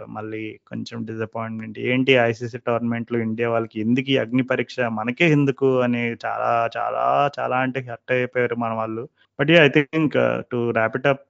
[0.09, 4.77] మళ్ళీ కొంచెం డిసప్పాయింట్మెంట్ ఏంటి ఐసీసీ టోర్నమెంట్లు ఇండియా వాళ్ళకి ఎందుకు ఈ అగ్ని పరీక్ష?
[4.99, 5.69] మనకే ఎందుకు?
[5.81, 7.03] అని చాలా చాలా
[7.39, 9.05] చాలా అంటే హర్ట్ అయిపోయారు మన వాళ్ళు.
[9.39, 10.15] But I think
[10.51, 11.23] to wrap it up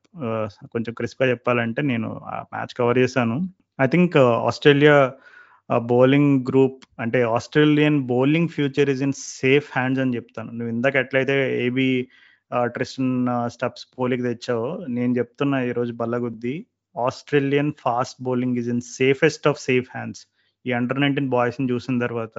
[0.73, 3.37] కొంచెం క్రిస్ప్గా చెప్పాలంటే నేను ఆ మ్యాచ్ కవర్ చేశాను.
[3.85, 4.97] I think uh, Australia
[5.91, 10.49] bowling group అంటే Australian bowling future is in safe hands అని చెప్తాను.
[10.57, 11.35] నువ్వు ఇందాక ఎట్లయితే
[11.65, 11.87] ఏబీ
[12.75, 13.15] ట్రిస్టన్
[13.55, 16.55] స్టెప్స్ పోలికి తెచ్చావో నేను చెప్తున్నా ఈరోజు బల్లగుద్ది.
[16.95, 20.21] Australian fast bowling is in safest of safe hands.
[20.65, 22.37] ఈ అండర్ నైన్టీన్ బాయ్స్ని చూసిన తర్వాత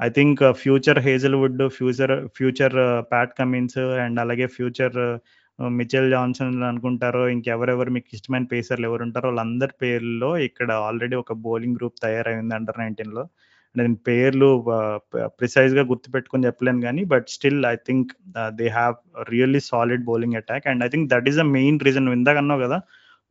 [0.00, 2.76] I think future Hazlewood future future
[3.12, 4.98] Pat Cummins and అలాగే ఫ్యూచర్
[5.70, 11.76] మిచెల్ జాన్సన్ అనుకుంటారో ఇంకెవరెవరు మీకు ఇష్టమైన పేసర్లు ఎవరు ఉంటారో వాళ్ళందరి పేర్లలో ఇక్కడ ఆల్రెడీ ఒక బౌలింగ్
[11.76, 13.24] గ్రూప్ తయారైంది అండర్ నైన్టీన్లో
[13.76, 14.64] నేను పేర్లు
[15.16, 18.12] ప్రిసైజ్గా గుర్తుపెట్టుకుని చెప్పలేను కానీ but still I think
[18.48, 18.94] they have
[19.30, 22.80] really solid bowling attack and I think that is a main reason ఇందాకన్నావు కదా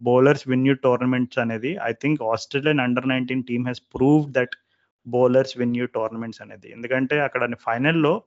[0.01, 1.77] బౌలర్స్ విన్ యూ టోర్నమెంట్స్ అనేది.
[1.85, 4.55] I think Australian under nineteen team has prove that
[5.07, 6.71] bowlers win you tournaments అనేది.
[6.71, 8.23] ఎందుకంటే అక్కడ ఫైనల్లో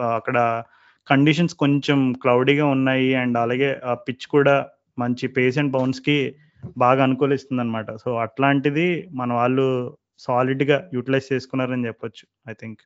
[0.00, 0.62] అక్కడ
[1.10, 4.66] conditions కొంచెం క్లౌడీగా ఉన్నాయి and అలాగే ఆ పిచ్ కూడా
[4.98, 6.36] మంచి పేస్ అండ్ బౌన్స్కి
[6.78, 12.80] బాగా అనుకూలిస్తుంది అనమాట సో అట్లాంటిది మన వాళ్ళు సాలిడ్గా యూటిలైజ్ చేసుకున్నారని చెప్పొచ్చు ఐ థింక్.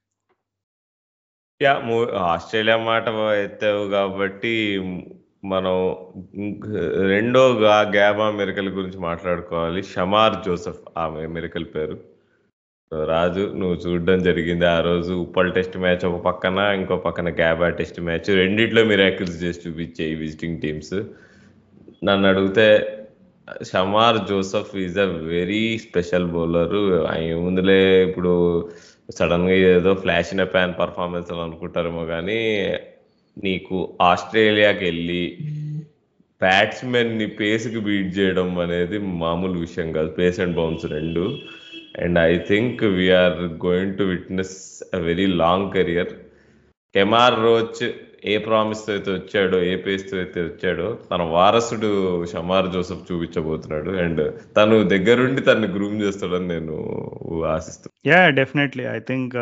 [1.62, 1.72] యా
[2.18, 3.08] ఆస్ట్రేలియా మాట
[3.44, 4.78] ఎత్తావు కాబట్టి
[5.44, 5.76] మనం
[7.08, 7.48] రెండో
[7.90, 9.82] గ్యాబా మెరికల్ గురించి మాట్లాడుకోవాలి.
[9.82, 12.11] షమార్ జోసెఫ్ ఆమె మెరికల్ పేరు.
[13.06, 15.12] రాజు నువ్వు చూడడం జరిగింది ఆ రోజు.
[15.12, 18.28] ఉప్పల్ టెస్ట్ మ్యాచ్ ఒక పక్కన ఇంకో పక్కన గ్యాబా టెస్ట్ మ్యాచ్.
[18.28, 19.00] రెండిట్లో మీరు
[19.44, 20.94] చేసి చూపించే ఈ విజిటింగ్ టీమ్స్.
[22.04, 22.98] నన్ను అడిగితే
[23.72, 27.08] Shamar Joseph is a very special bowler.
[27.18, 28.68] ఏముందిలే ఇప్పుడు
[29.10, 32.68] సడన్గా ఏదో ఫ్లాష్ ఇన్ ప్యాన్ పర్ఫార్మెన్స్ అని అనుకుంటారేమో కానీ
[33.44, 35.38] నీకు ఆస్ట్రేలియాకి వెళ్ళి
[36.40, 37.26] బ్యాట్స్మెన్ని
[37.80, 40.08] బీట్ చేయడం అనేది మామూలు విషయం కాదు.
[40.08, 41.36] పేస్ అండ్ బౌన్స్ రెండు.
[41.94, 44.56] And I think we're going to witness
[44.94, 46.12] a very long career
[46.94, 47.82] Kemar Roach
[48.24, 51.90] ఏ ప్రామిస్తో అయితే వచ్చాడో ఏ పేస్తో అయితే వచ్చాడో తన వారసుడు
[52.32, 53.90] షమార్ జోసఫ్ చూపించబోతున్నాడు.
[53.90, 54.22] అండ్
[54.56, 56.76] తను దగ్గరుండి తను గ్రూమ్ చేస్తాడని నేను
[57.54, 59.36] ఆశిస్తున్నాను ya definitely I think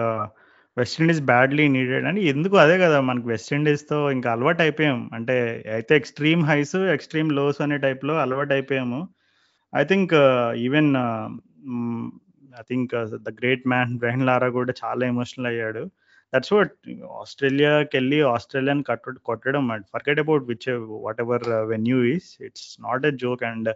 [0.77, 5.11] West Indies badly needed అని ఎందుకు అదే కదా మనకి వెస్టిండీస్తో ఇంకా అలవాటు అయిపోయాం.
[5.15, 9.09] అంటే అయితే ఎక్స్ట్రీమ్ హైస్ ఎక్స్ట్రీమ్ లోస్ అనే టైప్లో అలవాటు అయిపోయాము.
[9.81, 10.15] I think
[10.57, 10.91] even
[12.61, 12.95] I think
[13.27, 15.83] the great man Brian Lara కూడా చాలా ఎమోషనల్ అయ్యాడు.
[16.33, 16.73] దట్స్ వాట్
[17.21, 20.69] ఆస్ట్రేలియాకి వెళ్ళి ఆస్ట్రేలియాని కట్ట కొట్టడం forget about which
[21.21, 23.71] whatever venue is it's not a joke and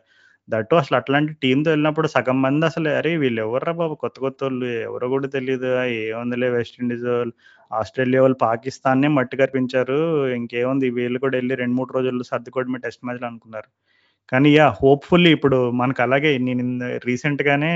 [0.49, 3.95] that అసలు అట్లాంటి టీంతో వెళ్ళినప్పుడు సగం మంది అసలు అరే వీళ్ళు ఎవర్రా బాబు?
[3.95, 4.66] కొత్త కొత్త వాళ్ళు.
[4.89, 7.35] ఎవరో కూడా తెలియదు ఏముందిలే వెస్టిండీస్ వాళ్ళు.
[7.72, 10.91] ఆస్ట్రేలియా వాళ్ళు పాకిస్తాన్నే మట్టి కనిపించారు ఇంకేముంది?
[10.91, 13.68] వీళ్ళు కూడా వెళ్ళి రెండు మూడు రోజుల్లో సర్దుకోవడమే టెస్ట్ మ్యాచ్లు అనుకున్నారు.
[14.32, 16.64] కానీ యా హోప్ఫుల్లీ ఇప్పుడు మనకు అలాగే నేను
[17.05, 17.72] రీసెంట్గానే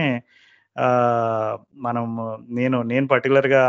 [1.77, 2.05] మనం
[2.51, 3.63] నేను నేను పర్టికులర్గా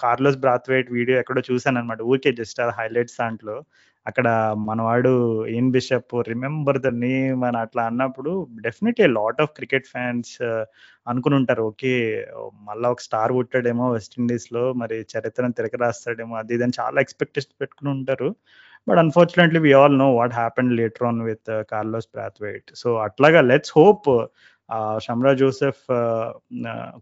[0.00, 3.56] కార్లోస్ బ్రాత్వేట్ వీడియో ఎక్కడో చూశాను అనమాట ఊరికే జస్ట్ హైలైట్స్ దాంట్లో.
[4.06, 5.12] అక్కడ మనవాడు
[5.48, 10.32] Ian Bishop remember the name అని అట్లా అన్నప్పుడు definitely lot of cricket fans
[11.08, 11.92] అనుకుని ఉంటారు ఓకే
[12.62, 18.30] మళ్ళీ ఒక స్టార్ పుట్టాడేమో వెస్టిండీస్లో మరి చరిత్రను తిరగరాస్తాడేమో అది ఇదని చాలా ఎక్స్పెక్టేషన్ పెట్టుకుని ఉంటారు.
[18.86, 23.72] But unfortunately we all know what happen later on with Carlos Brathwaite so అట్లాగా లెట్స్
[23.76, 24.08] హోప్
[25.04, 25.84] షమ్రా జోసెఫ్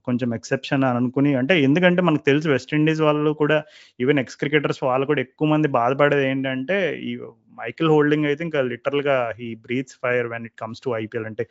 [0.06, 3.58] కొంచెం ఎక్సెప్షన్ అని అనుకుని అంటే ఎందుకంటే మనకు తెలుసు వెస్టిండీస్ వాళ్ళు కూడా
[4.00, 6.76] ఈవెన్ ఎక్స్ క్రికెటర్స్ వాళ్ళు కూడా ఎక్కువ మంది బాధపడేది ఏంటంటే
[7.08, 7.12] ఈ
[7.60, 9.14] మైకిల్ హోల్డింగ్ అయితే ఇంకా లిటరల్గా
[9.46, 11.44] ఈ breathes fire when it comes to IPL అంటే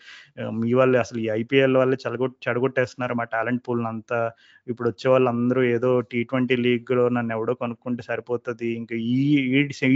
[0.60, 4.20] మీ వాళ్ళు అసలు ఈ ఐపీఎల్ వాళ్ళే చెడగొట్ చెడగొట్టేస్తున్నారు మా టాలెంట్ పూల్ని అంతా.
[4.68, 9.18] ఇప్పుడు వచ్చే వాళ్ళందరూ ఏదో టీ ట్వంటీ లీగ్లో నన్ను ఎవడో కొనుక్కుంటే సరిపోతుంది ఇంకా ఈ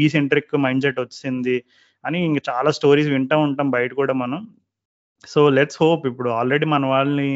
[0.04, 1.58] ఈ సెంట్రిక్ మైండ్ సెట్ వచ్చింది
[2.04, 4.42] అని ఇంకా చాలా స్టోరీస్ వింటూ ఉంటాం బయట కూడా మనం.
[5.28, 7.32] సో లెట్స్ హోప్ ఇప్పుడు ఆల్రెడీ మన వాళ్ళని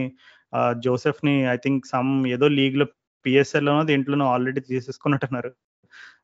[0.86, 2.86] జోసెఫ్ని ఐ థింక్ సమ్ ఏదో లీగ్లో
[3.26, 5.52] పిఎస్ఎల్ దీంట్లోనో ఆల్రెడీ తీసేసుకున్నట్టున్నారు.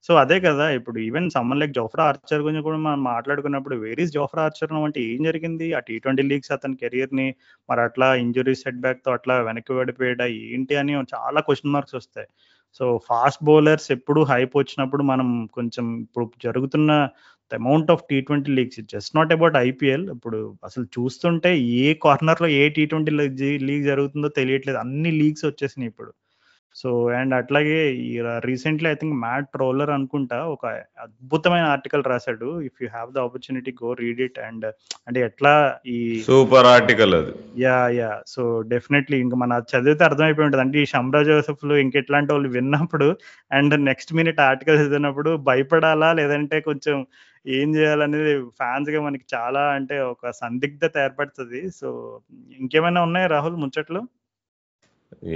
[0.07, 4.43] సో అదే కదా ఇప్పుడు even someone like Jofra Archer గురించి కూడా మనం మాట్లాడుకున్నప్పుడు వేరీస్ జోఫ్రా
[4.43, 5.73] ఆర్చర్ అంటే ఏం జరిగింది?
[5.77, 7.27] ఆ టీ ట్వంటీ లీగ్స్ అతని కెరియర్ని
[7.69, 10.25] మరి అట్లా ఇంజురీ సెట్ బ్యాక్తో అట్లా వెనక్కి పడిపోయాడా?
[10.25, 12.27] ఏంటి అని చాలా క్వశ్చన్ మార్క్స్ వస్తాయి.
[12.79, 16.91] సో ఫాస్ట్ బౌలర్స్ ఎప్పుడు హైప్ వచ్చినప్పుడు మనం కొంచెం ఇప్పుడు జరుగుతున్న
[17.51, 22.47] the amount of T twenty leagues just not about IPL ఇప్పుడు అసలు చూస్తుంటే ఏ కార్నర్లో
[22.47, 23.11] ఏ టీ ట్వంటీ
[23.69, 24.77] లీగ్ జరుగుతుందో తెలియట్లేదు.
[24.77, 26.11] అన్ని లీగ్స్ వచ్చేసినాయి ఇప్పుడు.
[26.75, 27.77] సో అండ్ అట్లాగే
[28.39, 30.65] recently I think Matt Roller అనుకుంటా ఒక
[30.99, 32.61] అద్భుతమైన ఆర్టికల్ రాశాడు.
[32.61, 34.39] If you have the opportunity go read it.
[34.39, 34.65] And
[35.07, 37.31] అంటే ఎట్లా ఈ సూపర్ ఆర్టికల్ అది.
[37.63, 38.21] Yeah yeah.
[38.27, 40.61] సో డెఫినెట్లీ ఇంకా మన చదివితే అర్థమైపోయి ఉంటుంది.
[40.61, 43.15] అంటే ఈ షమ్రా జోసెఫ్లో ఇంకెట్లాంటి వాళ్ళు విన్నప్పుడు
[43.51, 46.13] అండ్ నెక్స్ట్ మినిట్ ఆర్టికల్ చదివినప్పుడు భయపడాలా?
[46.13, 47.07] లేదంటే కొంచెం
[47.47, 51.71] ఏం చేయాలనేది ఫ్యాన్స్గా మనకి చాలా అంటే ఒక సందిగ్ధత ఏర్పడుతుంది.
[51.71, 52.19] సో
[52.59, 54.07] ఇంకేమైనా ఉన్నాయా రాహుల్ ముచ్చట్లు?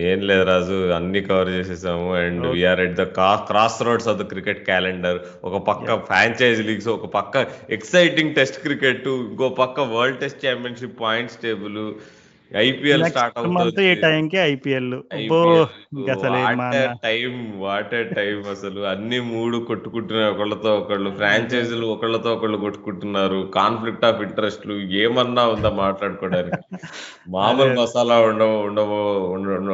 [0.10, 2.08] ఏం లేదు రాజు అన్ని కవర్ చేసేసాము.
[2.16, 3.04] And we're at the
[3.88, 5.18] crossroads of the cricket calendar
[5.48, 11.38] ఒక పక్క ఫ్రాంచైజ్ లీగ్స్ ఒక పక్క ఎక్సైటింగ్ టెస్ట్ క్రికెట్ ఇంకో పక్క world test championship points
[11.38, 11.80] table
[12.56, 13.92] IPL start అవుతుంది.
[13.92, 14.92] ఈ టైంకి ఐపీఎల్.
[17.04, 18.82] టైం వాట్ టైం అసలు.
[18.82, 23.52] అన్ని మూడు కొట్టుకుంటున్నాయి ఒకళ్ళతో ఒకళ్ళు ఫ్రాంచైజీలు ఒకళ్ళతో ఒకళ్ళు కొట్టుకుంటున్నారు.
[23.56, 26.62] కాన్ఫ్లిక్ట్ ఆఫ్ ఇంట్రెస్ట్లు ఏమన్నా ఉందా మాట్లాడుకోవడానికి?
[27.28, 29.00] మామూలు మసాలా ఉండవు ఉండవు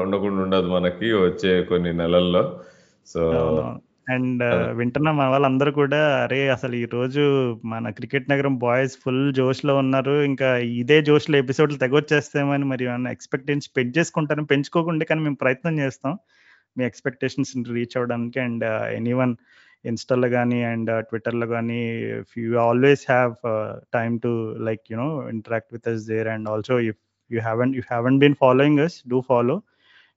[0.01, 2.43] ఉండకుండా ఉండదు మనకి వచ్చే కొన్ని నెలల్లో.
[3.07, 3.21] సో
[4.09, 4.43] అండ్
[4.73, 7.23] వింటున్న మన వాళ్ళందరూ కూడా అరే అసలు ఈ రోజు
[7.65, 10.21] మన క్రికెట్ నగరం బాయ్స్ ఫుల్ జోష్లో ఉన్నారు.
[10.23, 16.17] ఇంకా ఇదే జోష్లో ఎపిసోడ్లు తెగొచ్చేస్తామని మరి ఎక్స్పెక్టేషన్స్ పెంచ్ చేసుకుంటారు పెంచుకోకుండా కానీ మేము ప్రయత్నం చేస్తాం.
[16.77, 19.35] మీ ఎక్స్పెక్టేషన్స్ రీచ్ అవ్వడానికి అండ్ ఎనీ వన్
[19.85, 21.81] ఇన్స్టాలో కానీ అండ్ ట్విట్టర్లో కానీ
[22.37, 23.33] you always have
[23.93, 26.97] time to like you know interact with us there and also if
[27.31, 29.61] you haven't you haven't been following us do follow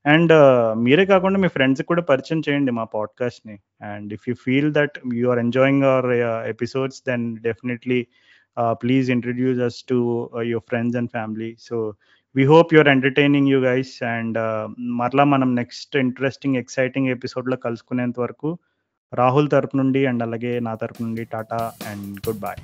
[0.05, 3.57] and uh, మీరే కాకుండా మీ ఫ్రెండ్స్కి కూడా పరిచయం చేయండి మా పాడ్కాస్ట్ని
[3.90, 6.09] and if you feel that you are enjoying our
[6.50, 8.00] episodes then definitely
[8.82, 9.98] please introduce us to
[10.50, 11.78] your friends and family so
[12.34, 14.38] we hope your entertaining you guys and
[15.00, 18.50] మరలా మనం నెక్స్ట్ ఇంట్రెస్టింగ్ ఎక్సైటింగ్ ఎపిసోడ్లో కలుసుకునేంత వరకు
[19.12, 22.62] రాహుల్ తరపు నుండి and అలాగే నా తరపు నుండి టాటా అండ్ గుడ్ బాయ్